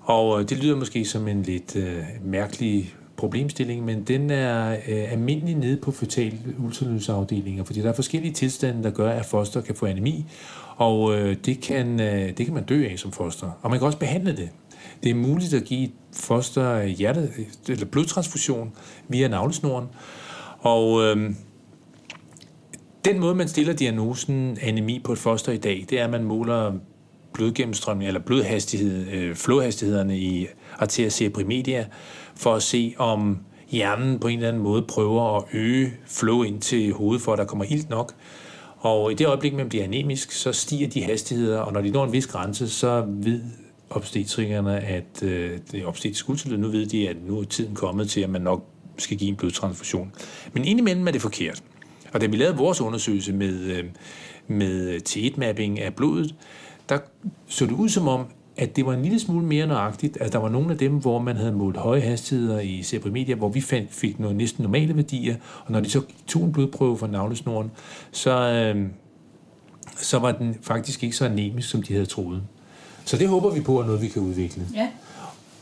Og 0.00 0.40
øh, 0.40 0.48
det 0.48 0.58
lyder 0.58 0.76
måske 0.76 1.04
som 1.04 1.28
en 1.28 1.42
lidt 1.42 1.76
øh, 1.76 2.02
mærkelig 2.24 2.94
problemstilling, 3.16 3.84
men 3.84 4.04
den 4.04 4.30
er 4.30 4.70
øh, 4.72 5.12
almindelig 5.12 5.54
nede 5.54 5.76
på 5.76 5.92
fetal 5.92 6.38
ultralydsafdelinger, 6.58 7.64
fordi 7.64 7.80
der 7.80 7.88
er 7.88 7.94
forskellige 7.94 8.32
tilstande, 8.32 8.82
der 8.82 8.90
gør, 8.90 9.10
at 9.10 9.26
foster 9.26 9.60
kan 9.60 9.74
få 9.74 9.86
anemi, 9.86 10.26
og 10.76 11.18
øh, 11.18 11.36
det, 11.44 11.60
kan, 11.60 12.00
øh, 12.00 12.28
det 12.38 12.46
kan 12.46 12.54
man 12.54 12.64
dø 12.64 12.88
af 12.90 12.98
som 12.98 13.12
foster. 13.12 13.50
Og 13.62 13.70
man 13.70 13.78
kan 13.78 13.86
også 13.86 13.98
behandle 13.98 14.36
det. 14.36 14.48
Det 15.02 15.10
er 15.10 15.14
muligt 15.14 15.54
at 15.54 15.64
give 15.64 15.90
foster 16.12 16.82
hjerte, 16.82 17.28
eller 17.68 17.86
blodtransfusion 17.86 18.72
via 19.08 19.28
navlesnoren, 19.28 19.86
og 20.60 21.02
øh, 21.02 21.30
den 23.04 23.20
måde, 23.20 23.34
man 23.34 23.48
stiller 23.48 23.72
diagnosen 23.72 24.58
anemi 24.62 25.00
på 25.04 25.12
et 25.12 25.18
foster 25.18 25.52
i 25.52 25.56
dag, 25.56 25.86
det 25.90 26.00
er, 26.00 26.04
at 26.04 26.10
man 26.10 26.24
måler 26.24 26.72
blodgennemstrømning, 27.32 28.08
eller 28.08 28.20
blodhastighed, 28.20 29.06
øh, 29.12 29.34
flowhastighederne 29.34 30.18
i 30.18 30.46
arteria 30.78 31.08
cerebri 31.08 31.66
for 32.34 32.54
at 32.54 32.62
se, 32.62 32.94
om 32.98 33.38
hjernen 33.70 34.18
på 34.18 34.28
en 34.28 34.36
eller 34.36 34.48
anden 34.48 34.62
måde 34.62 34.82
prøver 34.82 35.36
at 35.36 35.44
øge 35.52 35.92
flow 36.06 36.42
ind 36.42 36.60
til 36.60 36.92
hovedet, 36.92 37.22
for 37.22 37.32
at 37.32 37.38
der 37.38 37.44
kommer 37.44 37.64
ilt 37.68 37.90
nok. 37.90 38.14
Og 38.78 39.12
i 39.12 39.14
det 39.14 39.26
øjeblik, 39.26 39.54
man 39.54 39.68
bliver 39.68 39.84
anemisk, 39.84 40.32
så 40.32 40.52
stiger 40.52 40.88
de 40.88 41.02
hastigheder, 41.02 41.58
og 41.58 41.72
når 41.72 41.80
de 41.80 41.90
når 41.90 42.04
en 42.04 42.12
vis 42.12 42.26
grænse, 42.26 42.68
så 42.68 43.04
ved 43.08 43.42
obstetrikerne, 43.90 44.80
at 44.80 45.22
øh, 45.22 45.58
det 45.72 45.82
er 45.82 45.86
obstetrisk 45.86 46.28
ultralyd, 46.28 46.58
nu 46.58 46.68
ved 46.68 46.86
de, 46.86 47.08
at 47.08 47.16
nu 47.26 47.38
er 47.38 47.44
tiden 47.44 47.74
kommet 47.74 48.10
til, 48.10 48.20
at 48.20 48.30
man 48.30 48.42
nok 48.42 48.64
skal 49.00 49.16
give 49.16 49.28
en 49.28 49.36
blodtransfusion. 49.36 50.12
Men 50.52 50.64
indimellem 50.64 51.08
er 51.08 51.12
det 51.12 51.22
forkert. 51.22 51.62
Og 52.12 52.20
da 52.20 52.26
vi 52.26 52.36
lavede 52.36 52.56
vores 52.56 52.80
undersøgelse 52.80 53.32
med, 53.32 53.60
øh, 53.60 53.84
med 54.48 55.00
T1-mapping 55.08 55.80
af 55.80 55.94
blodet, 55.94 56.34
der 56.88 56.98
så 57.46 57.66
det 57.66 57.72
ud 57.72 57.88
som 57.88 58.08
om, 58.08 58.26
at 58.56 58.76
det 58.76 58.86
var 58.86 58.92
en 58.92 59.02
lille 59.02 59.20
smule 59.20 59.46
mere 59.46 59.66
nøjagtigt, 59.66 60.16
at 60.20 60.32
der 60.32 60.38
var 60.38 60.48
nogle 60.48 60.72
af 60.72 60.78
dem, 60.78 60.92
hvor 60.92 61.18
man 61.18 61.36
havde 61.36 61.52
målt 61.52 61.76
høje 61.76 62.00
hastigheder 62.00 62.60
i 62.60 62.82
cerebrimedia, 62.82 63.34
hvor 63.34 63.48
vi 63.48 63.60
fandt, 63.60 63.94
fik 63.94 64.20
nogle 64.20 64.36
næsten 64.36 64.62
normale 64.62 64.96
værdier, 64.96 65.36
og 65.64 65.72
når 65.72 65.80
de 65.80 65.90
så 65.90 66.02
tog 66.26 66.44
en 66.44 66.52
blodprøve 66.52 66.98
fra 66.98 67.06
navlesnoren, 67.06 67.70
så, 68.10 68.30
øh, 68.30 68.86
så 69.96 70.18
var 70.18 70.32
den 70.32 70.56
faktisk 70.62 71.04
ikke 71.04 71.16
så 71.16 71.24
anemisk, 71.24 71.68
som 71.70 71.82
de 71.82 71.92
havde 71.92 72.06
troet. 72.06 72.42
Så 73.04 73.16
det 73.16 73.28
håber 73.28 73.50
vi 73.50 73.60
på 73.60 73.80
er 73.80 73.86
noget, 73.86 74.02
vi 74.02 74.08
kan 74.08 74.22
udvikle. 74.22 74.66
Ja. 74.74 74.88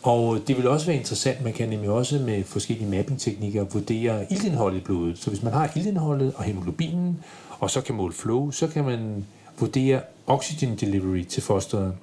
Og 0.09 0.37
øh, 0.37 0.41
det 0.47 0.57
vil 0.57 0.69
også 0.69 0.87
være 0.87 0.97
interessant, 0.97 1.45
man 1.45 1.53
kan 1.53 1.69
nemlig 1.69 1.91
også 1.91 2.19
med 2.19 2.45
forskellige 2.45 2.91
mapping-teknikker 2.91 3.65
vurdere 3.65 4.33
iltindholdet 4.33 4.79
i 4.79 4.81
blodet. 4.81 5.19
Så 5.19 5.31
hvis 5.31 5.43
man 5.43 5.53
har 5.53 5.73
iltindholdet 5.77 6.33
og 6.37 6.45
hemoglobinen, 6.45 7.21
og 7.59 7.71
så 7.71 7.81
kan 7.81 7.95
måle 7.95 8.13
flow, 8.13 8.51
så 8.51 8.67
kan 8.67 8.85
man 8.85 9.27
vurdere 9.59 10.01
oxygen 10.27 10.77
delivery 10.77 11.25
til 11.25 11.43
fosteret. 11.43 11.95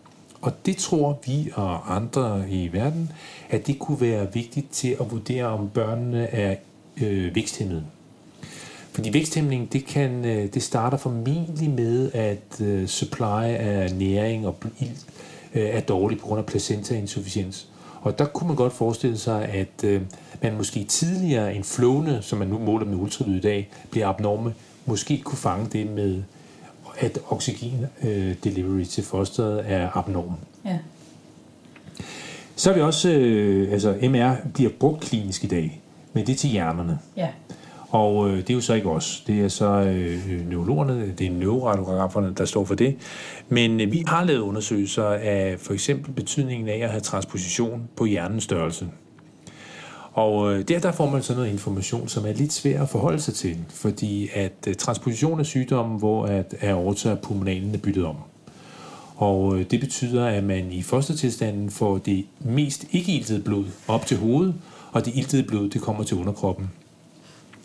Og 0.41 0.65
det 0.65 0.77
tror 0.77 1.19
vi 1.25 1.49
og 1.53 1.95
andre 1.95 2.49
i 2.49 2.73
verden, 2.73 3.11
at 3.49 3.67
det 3.67 3.79
kunne 3.79 4.01
være 4.01 4.33
vigtigt 4.33 4.71
til 4.71 4.97
at 4.99 5.11
vurdere, 5.11 5.45
om 5.45 5.69
børnene 5.69 6.23
er 6.23 6.55
øh, 7.01 7.35
væksthæmmede. 7.35 7.83
Fordi 8.91 9.13
væksthæmning, 9.13 9.73
det, 9.73 9.85
kan, 9.85 10.25
øh, 10.25 10.53
det 10.53 10.63
starter 10.63 10.97
formentlig 10.97 11.69
med, 11.69 12.11
at 12.13 12.61
øh, 12.61 12.87
supply 12.87 13.43
af 13.43 13.95
næring 13.95 14.47
og 14.47 14.55
ilt 14.79 15.05
er 15.53 15.81
dårlig 15.81 16.19
på 16.19 16.27
grund 16.27 16.39
af 16.39 16.45
placenta-insufficiens. 16.45 17.74
Og 18.05 18.19
der 18.19 18.25
kunne 18.25 18.47
man 18.47 18.55
godt 18.55 18.73
forestille 18.73 19.17
sig, 19.17 19.45
at 19.45 19.83
øh, 19.83 20.01
man 20.41 20.57
måske 20.57 20.83
tidligere 20.83 21.55
end 21.55 21.63
flåne, 21.63 22.21
som 22.21 22.39
man 22.39 22.47
nu 22.47 22.59
måler 22.59 22.85
med 22.85 22.97
ultralyd 22.97 23.37
i 23.37 23.41
dag, 23.41 23.69
bliver 23.91 24.07
abnorme, 24.07 24.53
måske 24.85 25.21
kunne 25.21 25.37
fange 25.37 25.69
det 25.71 25.87
med, 25.91 26.23
at 26.99 27.19
oxygen 27.29 27.85
øh, 28.03 28.35
delivery 28.43 28.83
til 28.83 29.03
fosteret 29.03 29.71
er 29.71 29.97
abnorm. 29.97 30.35
Ja. 30.65 30.79
Så 32.55 32.69
er 32.69 32.75
vi 32.75 32.81
også, 32.81 33.09
øh, 33.09 33.73
altså 33.73 33.97
MR 34.01 34.33
bliver 34.53 34.71
brugt 34.79 35.01
klinisk 35.01 35.43
i 35.43 35.47
dag, 35.47 35.81
men 36.13 36.27
det 36.27 36.33
er 36.33 36.37
til 36.37 36.49
hjernerne. 36.49 36.99
Ja. 37.17 37.29
Og 37.89 38.29
øh, 38.29 38.37
det 38.37 38.49
er 38.49 38.53
jo 38.53 38.61
så 38.61 38.73
ikke 38.73 38.89
os. 38.89 39.23
Det 39.27 39.41
er 39.41 39.47
så 39.47 39.65
øh, 39.65 40.49
neurologerne, 40.49 41.13
det 41.17 41.27
er 41.27 41.31
neuroradiograferne, 41.31 42.33
der 42.37 42.45
står 42.45 42.65
for 42.65 42.75
det. 42.75 42.95
Men 43.49 43.81
øh, 43.81 43.91
vi 43.91 44.03
har 44.07 44.23
lavet 44.23 44.39
undersøgelser 44.39 45.05
af 45.05 45.55
for 45.59 45.73
eksempel 45.73 46.13
betydningen 46.13 46.67
af 46.69 46.79
at 46.83 46.89
have 46.89 47.01
transposition 47.01 47.89
på 47.95 48.05
hjernens 48.05 48.43
størrelse. 48.43 48.87
Og 50.13 50.53
øh, 50.53 50.67
der, 50.67 50.79
der 50.79 50.91
får 50.91 51.09
man 51.09 51.23
så 51.23 51.35
noget 51.35 51.49
information, 51.49 52.07
som 52.07 52.25
er 52.25 52.33
lidt 52.33 52.53
svær 52.53 52.81
at 52.81 52.89
forholde 52.89 53.19
sig 53.19 53.33
til, 53.33 53.57
fordi 53.69 54.29
at 54.33 54.53
øh, 54.67 54.75
transposition 54.75 55.39
er 55.39 55.43
sygdommen, 55.43 55.99
hvor 55.99 56.25
at 56.25 56.55
aorta 56.61 57.11
og 57.11 57.19
pulmonalen 57.19 57.73
er 57.73 57.79
byttet 57.79 58.05
om. 58.05 58.15
Og 59.15 59.59
øh, 59.59 59.65
det 59.71 59.79
betyder, 59.79 60.25
at 60.25 60.43
man 60.43 60.71
i 60.71 60.81
fostertilstanden 60.81 61.69
får 61.69 61.97
det 61.97 62.25
mest 62.39 62.85
ikke-iltede 62.91 63.41
blod 63.41 63.65
op 63.87 64.05
til 64.05 64.17
hovedet, 64.17 64.53
og 64.91 65.05
det 65.05 65.15
iltede 65.15 65.43
blod, 65.43 65.69
det 65.69 65.81
kommer 65.81 66.03
til 66.03 66.17
underkroppen. 66.17 66.69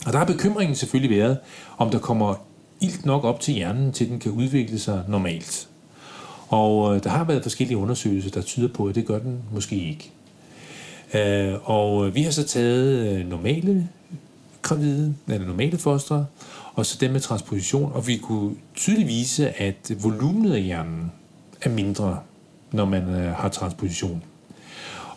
Og 0.07 0.13
der 0.13 0.19
har 0.19 0.27
bekymringen 0.27 0.77
selvfølgelig 0.77 1.19
været, 1.19 1.39
om 1.79 1.91
der 1.91 1.99
kommer 1.99 2.35
ilt 2.81 3.07
nok 3.07 3.25
op 3.25 3.41
til 3.41 3.55
hjernen, 3.55 3.93
til 3.93 4.09
den 4.09 4.19
kan 4.19 4.33
udvikle 4.33 4.79
sig 4.79 5.05
normalt. 5.09 5.69
Og 6.49 6.97
øh, 6.97 7.05
der 7.05 7.11
har 7.11 7.25
været 7.25 7.43
forskellige 7.43 7.77
undersøgelser, 7.79 8.31
der 8.31 8.43
tyder 8.43 8.69
på, 8.69 8.87
at 8.87 8.95
det 8.95 9.07
gør 9.07 9.19
den 9.19 9.39
måske 9.53 9.77
ikke. 9.77 10.11
Øh, 11.15 11.59
og 11.65 12.07
øh, 12.07 12.15
vi 12.15 12.23
har 12.23 12.31
så 12.31 12.47
taget 12.47 13.27
normale 13.27 13.89
gravide, 14.63 15.15
eller 15.29 15.47
normale 15.47 15.79
fostre, 15.79 16.27
og 16.75 16.87
så 16.87 16.99
dem 17.01 17.11
med 17.11 17.21
transposition, 17.21 17.93
og 17.95 18.07
vi 18.07 18.17
kunne 18.17 18.55
tydeligt 18.75 19.09
vise, 19.09 19.51
at 19.51 19.93
volumenet 20.03 20.53
af 20.53 20.63
hjernen 20.63 21.13
er 21.63 21.71
mindre, 21.71 22.19
når 22.73 22.85
man 22.85 23.03
har 23.37 23.49
transposition. 23.49 24.23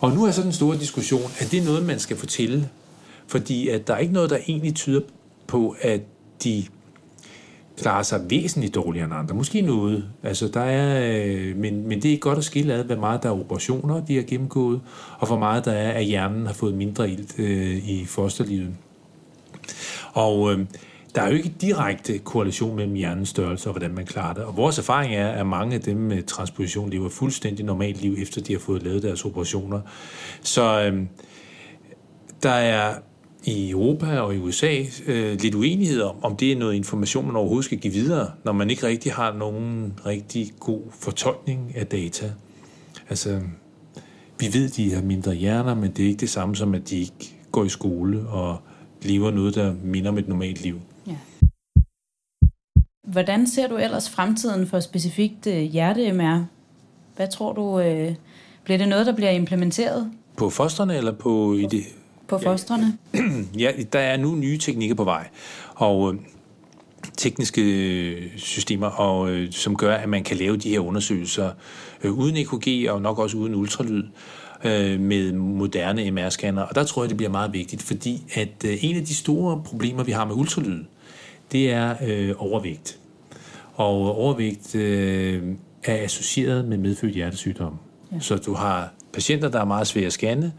Og 0.00 0.12
nu 0.12 0.24
er 0.24 0.30
så 0.30 0.42
den 0.42 0.52
store 0.52 0.78
diskussion, 0.78 1.30
at 1.38 1.50
det 1.50 1.60
er 1.60 1.64
noget, 1.64 1.86
man 1.86 1.98
skal 1.98 2.16
fortælle, 2.16 2.68
fordi 3.34 3.68
at 3.68 3.86
der 3.86 3.94
er 3.94 3.98
ikke 3.98 4.12
noget, 4.12 4.30
der 4.30 4.38
egentlig 4.48 4.74
tyder 4.74 5.00
på, 5.46 5.76
at 5.80 6.00
de 6.44 6.64
klarer 7.76 8.02
sig 8.02 8.20
væsentligt 8.30 8.74
dårligere 8.74 9.04
end 9.04 9.14
andre. 9.14 9.34
Måske 9.34 9.60
noget. 9.60 10.04
Altså, 10.22 10.48
der 10.48 10.60
er, 10.60 11.02
øh, 11.26 11.56
men, 11.56 11.88
men 11.88 12.02
det 12.02 12.12
er 12.12 12.18
godt 12.18 12.38
at 12.38 12.44
skille 12.44 12.74
ad, 12.74 12.84
hvor 12.84 12.96
meget 12.96 13.22
der 13.22 13.28
er 13.28 13.40
operationer, 13.40 14.04
de 14.04 14.16
har 14.16 14.22
gennemgået, 14.22 14.80
og 15.18 15.26
hvor 15.26 15.38
meget 15.38 15.64
der 15.64 15.72
er, 15.72 15.92
at 15.92 16.04
hjernen 16.04 16.46
har 16.46 16.52
fået 16.52 16.74
mindre 16.74 17.10
ilt 17.10 17.38
øh, 17.38 17.88
i 17.88 18.04
fosterlivet. 18.04 18.74
Og 20.12 20.52
øh, 20.52 20.66
der 21.14 21.22
er 21.22 21.28
jo 21.28 21.36
ikke 21.36 21.52
direkte 21.60 22.18
korrelation 22.18 22.76
mellem 22.76 22.94
hjernens 22.94 23.28
størrelse 23.28 23.68
og 23.68 23.72
hvordan 23.72 23.94
man 23.94 24.06
klarer 24.06 24.34
det. 24.34 24.44
Og 24.44 24.56
vores 24.56 24.78
erfaring 24.78 25.14
er, 25.14 25.28
at 25.28 25.46
mange 25.46 25.74
af 25.74 25.80
dem 25.80 25.96
med 25.96 26.22
transposition 26.22 26.90
lever 26.90 27.08
fuldstændig 27.08 27.64
normalt 27.64 28.02
liv, 28.02 28.16
efter 28.18 28.40
de 28.40 28.52
har 28.52 28.60
fået 28.60 28.82
lavet 28.82 29.02
deres 29.02 29.24
operationer. 29.24 29.80
Så 30.42 30.90
øh, 30.92 31.02
der 32.42 32.50
er 32.50 32.94
i 33.44 33.70
Europa 33.70 34.18
og 34.18 34.34
i 34.34 34.38
USA 34.38 34.84
øh, 35.06 35.40
lidt 35.40 35.54
uenighed 35.54 36.02
om, 36.02 36.24
om 36.24 36.36
det 36.36 36.52
er 36.52 36.56
noget 36.56 36.74
information, 36.74 37.26
man 37.26 37.36
overhovedet 37.36 37.64
skal 37.64 37.78
give 37.78 37.92
videre, 37.92 38.30
når 38.44 38.52
man 38.52 38.70
ikke 38.70 38.86
rigtig 38.86 39.12
har 39.12 39.32
nogen 39.32 39.92
rigtig 40.06 40.52
god 40.60 40.80
fortolkning 40.90 41.72
af 41.76 41.86
data. 41.86 42.32
Altså, 43.08 43.40
vi 44.40 44.46
ved, 44.52 44.68
de 44.68 44.94
har 44.94 45.02
mindre 45.02 45.34
hjerner, 45.34 45.74
men 45.74 45.90
det 45.90 46.04
er 46.04 46.08
ikke 46.08 46.20
det 46.20 46.30
samme 46.30 46.56
som, 46.56 46.74
at 46.74 46.90
de 46.90 46.96
ikke 46.96 47.36
går 47.52 47.64
i 47.64 47.68
skole 47.68 48.28
og 48.28 48.58
lever 49.02 49.30
noget, 49.30 49.54
der 49.54 49.74
minder 49.84 50.10
om 50.10 50.18
et 50.18 50.28
normalt 50.28 50.62
liv. 50.62 50.80
Ja. 51.06 51.16
Hvordan 53.06 53.46
ser 53.46 53.68
du 53.68 53.76
ellers 53.76 54.10
fremtiden 54.10 54.66
for 54.66 54.80
specifikt 54.80 55.46
øh, 55.46 55.62
hjerte-MR? 55.62 56.44
Hvad 57.16 57.28
tror 57.28 57.52
du, 57.52 57.80
øh, 57.80 58.14
bliver 58.64 58.78
det 58.78 58.88
noget, 58.88 59.06
der 59.06 59.16
bliver 59.16 59.30
implementeret? 59.30 60.10
På 60.36 60.50
fosterne 60.50 60.96
eller 60.96 61.12
på 61.12 61.54
i 61.54 61.66
det? 61.66 61.84
På 62.28 62.38
fosterne? 62.38 62.98
Ja, 63.58 63.70
der 63.92 63.98
er 63.98 64.16
nu 64.16 64.34
nye 64.34 64.58
teknikker 64.58 64.94
på 64.94 65.04
vej, 65.04 65.28
og 65.74 66.14
øh, 66.14 66.20
tekniske 67.16 68.30
systemer, 68.36 68.86
og, 68.86 69.30
øh, 69.30 69.52
som 69.52 69.76
gør, 69.76 69.94
at 69.94 70.08
man 70.08 70.24
kan 70.24 70.36
lave 70.36 70.56
de 70.56 70.70
her 70.70 70.80
undersøgelser 70.80 71.50
øh, 72.04 72.12
uden 72.12 72.36
EKG 72.36 72.90
og 72.90 73.02
nok 73.02 73.18
også 73.18 73.36
uden 73.36 73.54
ultralyd 73.54 74.04
øh, 74.64 75.00
med 75.00 75.32
moderne 75.32 76.02
MR-scanner. 76.10 76.62
Og 76.62 76.74
der 76.74 76.84
tror 76.84 77.02
jeg, 77.02 77.08
det 77.08 77.16
bliver 77.16 77.30
meget 77.30 77.52
vigtigt, 77.52 77.82
fordi 77.82 78.22
at 78.34 78.64
øh, 78.64 78.84
en 78.84 78.96
af 78.96 79.04
de 79.04 79.14
store 79.14 79.62
problemer, 79.64 80.02
vi 80.02 80.12
har 80.12 80.24
med 80.24 80.34
ultralyd, 80.34 80.84
det 81.52 81.70
er 81.72 81.94
øh, 82.06 82.34
overvægt. 82.38 82.98
Og 83.74 84.16
overvægt 84.16 84.74
øh, 84.74 85.42
er 85.84 86.04
associeret 86.04 86.64
med 86.64 86.78
medfødt 86.78 87.14
hjertesygdom. 87.14 87.78
Ja. 88.12 88.20
Så 88.20 88.36
du 88.36 88.54
har 88.54 88.92
patienter, 89.12 89.48
der 89.48 89.60
er 89.60 89.64
meget 89.64 89.86
svære 89.86 90.06
at 90.06 90.12
scanne, 90.12 90.52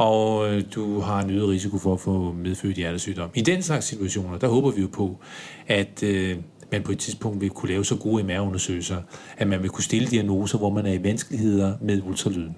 og 0.00 0.54
øh, 0.54 0.64
du 0.74 1.00
har 1.00 1.22
en 1.22 1.30
øget 1.30 1.48
risiko 1.48 1.78
for 1.78 1.92
at 1.92 2.00
få 2.00 2.32
medfødt 2.32 2.76
hjertesygdom. 2.76 3.30
I 3.34 3.40
den 3.40 3.62
slags 3.62 3.86
situationer, 3.86 4.38
der 4.38 4.48
håber 4.48 4.70
vi 4.70 4.80
jo 4.80 4.88
på, 4.92 5.18
at 5.66 6.02
øh, 6.02 6.36
man 6.72 6.82
på 6.82 6.92
et 6.92 6.98
tidspunkt 6.98 7.40
vil 7.40 7.50
kunne 7.50 7.68
lave 7.68 7.84
så 7.84 7.96
gode 7.96 8.24
MR-undersøgelser, 8.24 8.96
at 9.36 9.48
man 9.48 9.62
vil 9.62 9.70
kunne 9.70 9.84
stille 9.84 10.08
diagnoser, 10.08 10.58
hvor 10.58 10.70
man 10.70 10.86
er 10.86 10.92
i 10.92 11.02
vanskeligheder 11.02 11.74
med 11.80 12.02
ultralyden. 12.08 12.56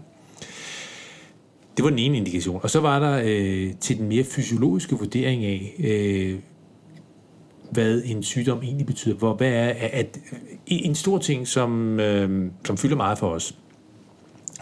Det 1.76 1.84
var 1.84 1.90
den 1.90 1.98
ene 1.98 2.16
indikation. 2.16 2.60
Og 2.62 2.70
så 2.70 2.80
var 2.80 2.98
der 2.98 3.22
øh, 3.24 3.72
til 3.80 3.98
den 3.98 4.08
mere 4.08 4.24
fysiologiske 4.24 4.98
vurdering 4.98 5.44
af, 5.44 5.74
øh, 5.78 6.38
hvad 7.70 8.02
en 8.04 8.22
sygdom 8.22 8.62
egentlig 8.62 8.86
betyder. 8.86 9.14
Hvor, 9.14 9.34
hvad 9.34 9.52
er 9.52 9.72
at, 9.92 10.18
øh, 10.32 10.38
en 10.66 10.94
stor 10.94 11.18
ting, 11.18 11.48
som, 11.48 12.00
øh, 12.00 12.50
som 12.64 12.76
fylder 12.76 12.96
meget 12.96 13.18
for 13.18 13.28
os. 13.28 13.54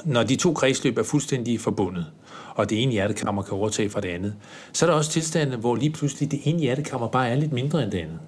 Når 0.05 0.23
de 0.23 0.37
to 0.37 0.53
kredsløb 0.53 0.99
er 0.99 1.03
fuldstændig 1.03 1.61
forbundet, 1.61 2.07
og 2.61 2.70
det 2.70 2.83
ene 2.83 2.92
hjertekammer 2.92 3.42
kan 3.42 3.55
overtage 3.55 3.90
fra 3.90 4.01
det 4.01 4.09
andet, 4.09 4.35
så 4.73 4.87
er 4.87 4.90
der 4.90 4.96
også 4.96 5.11
tilstande, 5.11 5.57
hvor 5.57 5.77
lige 5.77 5.90
pludselig 5.90 6.31
det 6.31 6.40
ene 6.44 6.59
hjertekammer 6.59 7.09
bare 7.09 7.29
er 7.29 7.35
lidt 7.35 7.53
mindre 7.53 7.83
end 7.83 7.90
det 7.90 7.99
andet. 7.99 8.18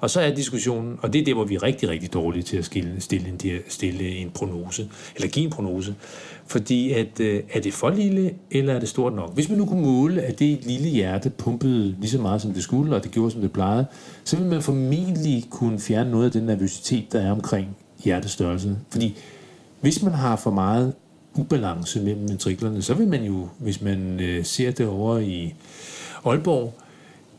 Og 0.00 0.10
så 0.10 0.20
er 0.20 0.34
diskussionen, 0.34 0.98
og 1.02 1.12
det 1.12 1.20
er 1.20 1.24
det, 1.24 1.34
hvor 1.34 1.44
vi 1.44 1.54
er 1.54 1.62
rigtig, 1.62 1.88
rigtig 1.88 2.12
dårlige 2.12 2.42
til 2.42 2.56
at 2.56 2.64
stille, 2.64 3.00
stille, 3.00 3.28
en, 3.28 3.40
stille 3.68 4.08
en 4.08 4.30
prognose, 4.30 4.88
eller 5.16 5.28
give 5.28 5.44
en 5.44 5.50
prognose. 5.50 5.94
Fordi 6.46 6.92
at, 6.92 7.20
øh, 7.20 7.42
er 7.52 7.60
det 7.60 7.72
for 7.72 7.90
lille, 7.90 8.34
eller 8.50 8.74
er 8.74 8.78
det 8.78 8.88
stort 8.88 9.14
nok? 9.14 9.34
Hvis 9.34 9.48
man 9.48 9.58
nu 9.58 9.66
kunne 9.66 9.82
måle, 9.82 10.22
at 10.22 10.38
det 10.38 10.58
lille 10.66 10.88
hjerte 10.88 11.30
pumpede 11.30 11.96
lige 12.00 12.10
så 12.10 12.18
meget, 12.18 12.42
som 12.42 12.52
det 12.52 12.62
skulle, 12.62 12.96
og 12.96 13.04
det 13.04 13.10
gjorde, 13.10 13.30
som 13.30 13.40
det 13.40 13.52
plejede, 13.52 13.86
så 14.24 14.36
ville 14.36 14.50
man 14.50 14.62
formentlig 14.62 15.44
kunne 15.50 15.80
fjerne 15.80 16.10
noget 16.10 16.24
af 16.24 16.32
den 16.32 16.42
nervøsitet, 16.42 17.12
der 17.12 17.20
er 17.20 17.32
omkring 17.32 17.76
hjertestørrelse. 18.04 18.76
Fordi 18.90 19.16
hvis 19.80 20.02
man 20.02 20.12
har 20.12 20.36
for 20.36 20.50
meget 20.50 20.92
ubalance 21.38 22.00
mellem 22.00 22.28
ventriklerne, 22.28 22.82
så 22.82 22.94
vil 22.94 23.08
man 23.08 23.24
jo, 23.24 23.48
hvis 23.58 23.82
man 23.82 24.20
øh, 24.20 24.44
ser 24.44 24.70
det 24.70 24.86
over 24.86 25.18
i 25.18 25.54
Aalborg, 26.24 26.74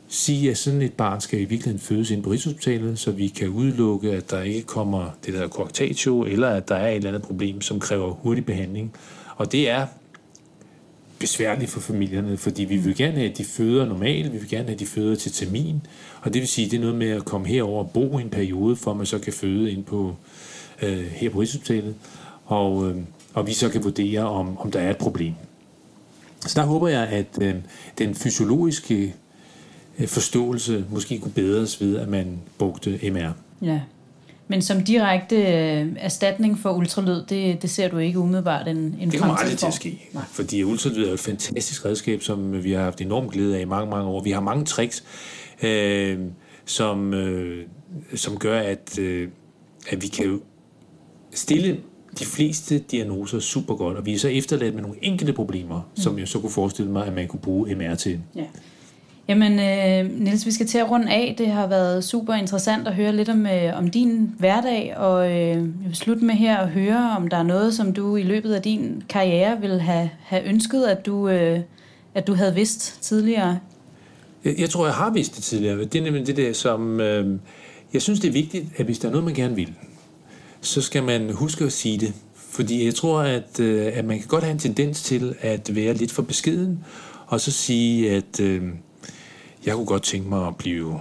sige, 0.08 0.52
at 0.52 0.58
sådan 0.58 0.82
et 0.82 0.94
barn 0.94 1.22
skal 1.22 1.40
i 1.40 1.46
virkeligheden 1.46 1.80
fødes 1.80 2.12
ind 2.12 2.24
på 2.24 2.32
Rigshospitalet, 2.32 3.00
så 3.00 3.12
vi 3.12 3.28
kan 3.28 3.48
udelukke, 3.48 4.12
at 4.12 4.32
der 4.32 4.42
ikke 4.42 4.68
kommer 4.68 5.10
det 5.26 5.34
der 5.34 5.48
coarctatio, 5.48 6.24
eller 6.24 6.50
at 6.50 6.70
der 6.70 6.76
er 6.76 6.90
et 6.90 6.96
eller 6.96 7.10
andet 7.10 7.22
problem, 7.22 7.62
som 7.62 7.80
kræver 7.80 8.12
hurtig 8.12 8.46
behandling. 8.46 8.94
Og 9.36 9.52
det 9.52 9.70
er 9.70 9.86
besværligt 11.20 11.72
for 11.72 11.80
familierne, 11.80 12.38
fordi 12.38 12.64
vi 12.64 12.78
vil 12.78 12.96
gerne 12.96 13.18
have, 13.18 13.30
at 13.30 13.38
de 13.38 13.44
føder 13.44 13.86
normalt, 13.86 14.34
vi 14.34 14.38
vil 14.38 14.50
gerne 14.50 14.64
have, 14.64 14.74
at 14.74 14.80
de 14.80 14.86
føder 14.86 15.16
til 15.16 15.32
termin, 15.32 15.82
og 16.22 16.34
det 16.34 16.40
vil 16.40 16.48
sige, 16.48 16.66
at 16.66 16.72
det 16.72 16.78
er 16.78 16.82
noget 16.82 16.96
med 16.96 17.10
at 17.10 17.26
komme 17.26 17.48
herover 17.48 17.84
og 17.84 17.92
bo 17.92 18.20
i 18.20 18.22
en 18.22 18.30
periode, 18.30 18.76
for 18.76 18.92
at 18.92 18.98
man 18.98 19.06
så 19.06 19.20
kan 19.20 19.34
føde 19.34 19.72
ind 19.72 19.84
på, 19.84 20.16
øh, 20.82 21.06
her 21.06 21.30
på 21.30 21.40
Rigshospitalet, 21.40 21.96
og, 22.46 22.90
øh, 22.90 22.96
og 23.34 23.48
vi 23.48 23.54
så 23.54 23.70
kan 23.70 23.84
vurdere, 23.84 24.30
om, 24.30 24.58
om 24.58 24.72
der 24.72 24.80
er 24.80 24.90
et 24.90 24.98
problem. 24.98 25.34
Så 26.40 26.62
der 26.62 26.66
håber 26.66 26.88
jeg, 26.88 27.08
at 27.08 27.28
øh, 27.42 27.56
den 27.98 28.16
fysiologiske 28.16 29.16
Øh, 30.00 30.08
forståelse 30.08 30.86
måske 30.90 31.20
kunne 31.20 31.32
bedres 31.32 31.82
ved, 31.82 31.98
at 31.98 32.08
man 32.08 32.40
brugte 32.58 33.00
MR. 33.12 33.32
Ja, 33.62 33.82
men 34.48 34.62
som 34.62 34.84
direkte 34.84 35.36
øh, 35.36 35.88
erstatning 35.98 36.60
for 36.60 36.72
ultralyd, 36.72 37.24
det, 37.30 37.62
det 37.62 37.70
ser 37.70 37.88
du 37.88 37.98
ikke 37.98 38.20
umiddelbart 38.20 38.68
en, 38.68 38.78
en 38.78 39.12
Det 39.12 39.20
kommer 39.20 39.36
aldrig 39.36 39.58
til 39.58 39.66
at 39.66 39.74
ske, 39.74 40.10
Nej. 40.14 40.24
fordi 40.32 40.64
ultralyd 40.64 41.08
er 41.08 41.14
et 41.14 41.20
fantastisk 41.20 41.86
redskab, 41.86 42.24
som 42.24 42.64
vi 42.64 42.72
har 42.72 42.84
haft 42.84 43.02
enormt 43.02 43.32
glæde 43.32 43.58
af 43.58 43.62
i 43.62 43.66
mange, 43.66 43.90
mange 43.90 44.08
år. 44.08 44.24
Vi 44.24 44.32
har 44.32 44.42
mange 44.42 44.66
tricks, 44.66 45.04
øh, 45.64 46.20
som, 46.66 47.14
øh, 47.14 47.66
som 48.16 48.38
gør, 48.38 48.60
at, 48.60 49.00
øh, 49.00 49.30
at 49.90 50.02
vi 50.02 50.08
kan 50.08 50.42
stille 51.34 51.80
de 52.20 52.26
fleste 52.26 52.80
diagnoser 52.80 53.40
super 53.40 53.76
godt, 53.76 53.98
og 53.98 54.06
vi 54.06 54.14
er 54.14 54.20
så 54.20 54.28
efterladt 54.28 54.76
med 54.76 54.82
nogle 54.82 54.98
enkelte 55.02 55.34
problemer, 55.34 55.76
mm. 55.76 56.02
som 56.02 56.20
jeg 56.20 56.28
så 56.28 56.40
kunne 56.40 56.52
forestille 56.52 56.92
mig, 56.92 57.06
at 57.06 57.14
man 57.14 57.28
kunne 57.28 57.40
bruge 57.40 57.76
MR 57.76 57.96
til. 57.96 58.20
Ja. 58.36 58.44
Jamen, 59.28 59.60
øh, 59.60 60.20
Niels, 60.20 60.46
vi 60.46 60.52
skal 60.52 60.68
til 60.68 60.78
at 60.78 60.92
runde 60.92 61.12
af. 61.12 61.36
Det 61.38 61.48
har 61.48 61.68
været 61.68 62.04
super 62.04 62.34
interessant 62.34 62.88
at 62.88 62.96
høre 62.96 63.16
lidt 63.16 63.30
om, 63.30 63.46
øh, 63.46 63.78
om 63.78 63.88
din 63.88 64.36
hverdag, 64.40 64.94
og 64.98 65.32
øh, 65.32 65.38
jeg 65.38 65.68
vil 65.86 65.96
slutte 65.96 66.26
med 66.26 66.36
her 66.36 66.58
at 66.58 66.70
høre, 66.70 67.16
om 67.18 67.28
der 67.28 67.38
er 67.38 67.44
noget, 67.44 67.74
som 67.74 67.94
du 67.94 68.16
i 68.16 68.24
løbet 68.24 68.54
af 68.54 68.62
din 68.62 69.04
karriere 69.10 69.62
vil 69.62 69.82
have, 69.82 70.10
have 70.22 70.44
ønsket, 70.44 70.84
at 70.84 71.06
du, 71.06 71.30
øh, 71.30 71.60
at 72.16 72.28
du 72.28 72.34
havde 72.34 72.56
vidst 72.56 72.98
tidligere. 73.02 73.60
Jeg, 74.46 74.56
jeg 74.60 74.70
tror, 74.70 74.86
jeg 74.86 74.96
har 74.96 75.10
vidst 75.10 75.36
det 75.36 75.44
tidligere. 75.44 75.80
Det 75.80 75.96
er 75.96 76.04
nemlig 76.04 76.28
det 76.28 76.38
der, 76.38 76.54
som... 76.54 77.00
Øh, 77.00 77.40
jeg 77.94 78.02
synes, 78.02 78.20
det 78.20 78.28
er 78.28 78.32
vigtigt, 78.32 78.66
at 78.78 78.86
hvis 78.86 79.00
der 79.00 79.08
er 79.08 79.12
noget, 79.12 79.26
man 79.26 79.34
gerne 79.34 79.56
vil, 79.56 79.74
så 80.62 80.82
skal 80.82 81.04
man 81.04 81.32
huske 81.32 81.66
at 81.66 81.74
sige 81.74 81.98
det. 81.98 82.14
Fordi 82.36 82.86
jeg 82.86 82.96
tror, 82.96 83.20
at, 83.20 83.60
øh, 83.60 83.92
at 83.94 84.06
man 84.06 84.20
kan 84.20 84.28
godt 84.28 84.44
have 84.44 84.52
en 84.52 84.60
tendens 84.60 85.02
til 85.02 85.36
at 85.42 85.76
være 85.76 85.94
lidt 85.94 86.12
for 86.12 86.22
beskeden, 86.22 86.84
og 87.28 87.42
så 87.42 87.52
sige, 87.52 88.12
at... 88.12 88.40
Øh, 88.40 88.64
jeg 89.66 89.76
kunne 89.76 89.86
godt 89.86 90.04
tænke 90.04 90.30
mig 90.30 90.48
at 90.48 90.56
blive 90.56 91.00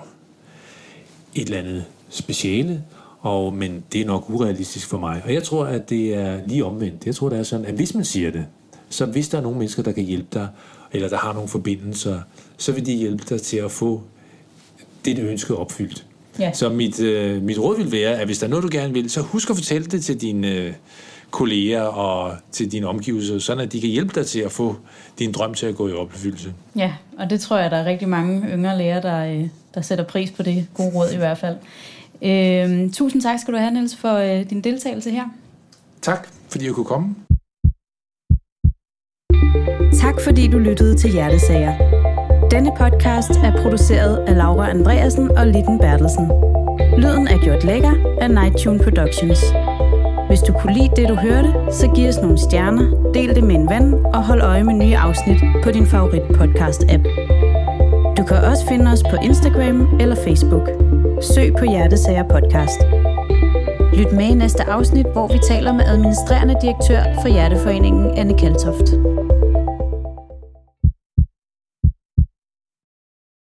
et 1.34 1.44
eller 1.44 1.58
andet 1.58 1.84
speciale, 2.08 2.84
og, 3.20 3.54
men 3.54 3.84
det 3.92 4.00
er 4.00 4.06
nok 4.06 4.30
urealistisk 4.30 4.86
for 4.86 4.98
mig. 4.98 5.22
Og 5.24 5.34
jeg 5.34 5.42
tror, 5.42 5.64
at 5.64 5.90
det 5.90 6.14
er 6.14 6.40
lige 6.46 6.64
omvendt. 6.64 7.06
Jeg 7.06 7.14
tror, 7.14 7.28
det 7.28 7.38
er 7.38 7.42
sådan, 7.42 7.66
at 7.66 7.74
hvis 7.74 7.94
man 7.94 8.04
siger 8.04 8.30
det, 8.30 8.46
så 8.90 9.06
hvis 9.06 9.28
der 9.28 9.38
er 9.38 9.42
nogle 9.42 9.58
mennesker, 9.58 9.82
der 9.82 9.92
kan 9.92 10.04
hjælpe 10.04 10.28
dig, 10.32 10.48
eller 10.92 11.08
der 11.08 11.16
har 11.16 11.32
nogle 11.32 11.48
forbindelser, 11.48 12.20
så 12.56 12.72
vil 12.72 12.86
de 12.86 12.92
hjælpe 12.92 13.24
dig 13.28 13.42
til 13.42 13.56
at 13.56 13.70
få 13.70 14.02
det, 15.04 15.16
du 15.16 15.22
ønsker 15.22 15.54
opfyldt. 15.54 16.06
Ja. 16.38 16.53
Så 16.53 16.68
mit, 16.68 17.01
øh, 17.01 17.42
mit 17.42 17.59
råd 17.59 17.77
vil 17.77 17.92
være, 17.92 18.18
at 18.18 18.27
hvis 18.27 18.38
der 18.38 18.46
er 18.46 18.51
noget, 18.51 18.62
du 18.62 18.68
gerne 18.72 18.92
vil, 18.92 19.11
så 19.11 19.20
husk 19.20 19.51
at 19.51 19.57
fortælle 19.57 19.87
det 19.87 20.05
til 20.05 20.20
dine 20.20 20.48
øh, 20.48 20.72
kolleger 21.31 21.83
og 21.83 22.37
til 22.53 22.72
dine 22.72 22.87
omgivelser, 22.87 23.38
sådan 23.38 23.64
at 23.64 23.72
de 23.72 23.81
kan 23.81 23.90
hjælpe 23.90 24.20
dig 24.20 24.27
til 24.27 24.40
at 24.40 24.53
få 24.53 24.77
din 25.18 25.33
drøm 25.33 25.55
til 25.55 25.66
at 25.66 25.77
gå 25.77 25.88
i 25.88 25.92
opfyldelse. 25.92 26.53
Ja, 26.77 26.92
og 27.18 27.31
det 27.31 27.40
tror 27.40 27.59
jeg, 27.59 27.70
der 27.70 27.77
er 27.77 27.85
rigtig 27.85 28.09
mange 28.09 28.48
yngre 28.48 28.79
læger, 28.79 29.01
der, 29.01 29.24
øh, 29.24 29.48
der 29.74 29.81
sætter 29.81 30.05
pris 30.05 30.31
på 30.31 30.42
det. 30.42 30.66
gode 30.74 30.90
råd 30.94 31.11
i 31.12 31.16
hvert 31.16 31.38
fald. 31.38 31.57
Øh, 32.22 32.90
tusind 32.92 33.22
tak 33.22 33.38
skal 33.38 33.55
du 33.55 33.59
have, 33.59 33.70
Niels, 33.70 33.96
for 33.96 34.14
øh, 34.14 34.51
din 34.51 34.61
deltagelse 34.61 35.11
her. 35.11 35.24
Tak, 36.03 36.29
fordi 36.48 36.64
jeg 36.66 36.74
kunne 36.74 36.87
komme. 36.87 37.14
Tak 40.01 40.20
fordi 40.20 40.48
du 40.48 40.59
lyttede 40.59 40.96
til 40.96 41.12
Hjertesager. 41.12 41.97
Denne 42.50 42.70
podcast 42.78 43.30
er 43.30 43.62
produceret 43.62 44.16
af 44.16 44.37
Laura 44.37 44.70
Andreasen 44.70 45.30
og 45.38 45.46
Litten 45.46 45.78
Bertelsen. 45.78 46.26
Lyden 46.98 47.28
er 47.28 47.38
gjort 47.44 47.64
lækker 47.64 47.92
af 48.20 48.30
Nighttune 48.30 48.78
Productions. 48.78 49.40
Hvis 50.28 50.40
du 50.40 50.52
kunne 50.52 50.72
lide 50.74 50.90
det, 50.96 51.08
du 51.08 51.14
hørte, 51.14 51.54
så 51.70 51.90
giv 51.94 52.08
os 52.08 52.18
nogle 52.22 52.38
stjerner, 52.38 53.12
del 53.14 53.34
det 53.34 53.44
med 53.44 53.54
en 53.54 53.68
ven 53.70 53.94
og 53.94 54.24
hold 54.24 54.42
øje 54.42 54.64
med 54.64 54.74
nye 54.74 54.96
afsnit 54.96 55.40
på 55.62 55.70
din 55.70 55.87
favorit 55.87 56.22
podcast-app. 56.22 57.02
Du 58.18 58.24
kan 58.24 58.37
også 58.37 58.66
finde 58.68 58.90
os 58.92 59.02
på 59.02 59.16
Instagram 59.22 60.00
eller 60.00 60.16
Facebook. 60.16 60.68
Søg 61.22 61.52
på 61.58 61.64
Hjertesager 61.64 62.28
Podcast. 62.28 62.80
Lyt 63.94 64.12
med 64.12 64.24
i 64.24 64.34
næste 64.34 64.62
afsnit, 64.64 65.06
hvor 65.12 65.26
vi 65.26 65.38
taler 65.48 65.72
med 65.72 65.84
administrerende 65.84 66.56
direktør 66.62 67.02
for 67.22 67.28
Hjerteforeningen, 67.28 68.18
Anne 68.18 68.38
Kaltoft. 68.38 68.88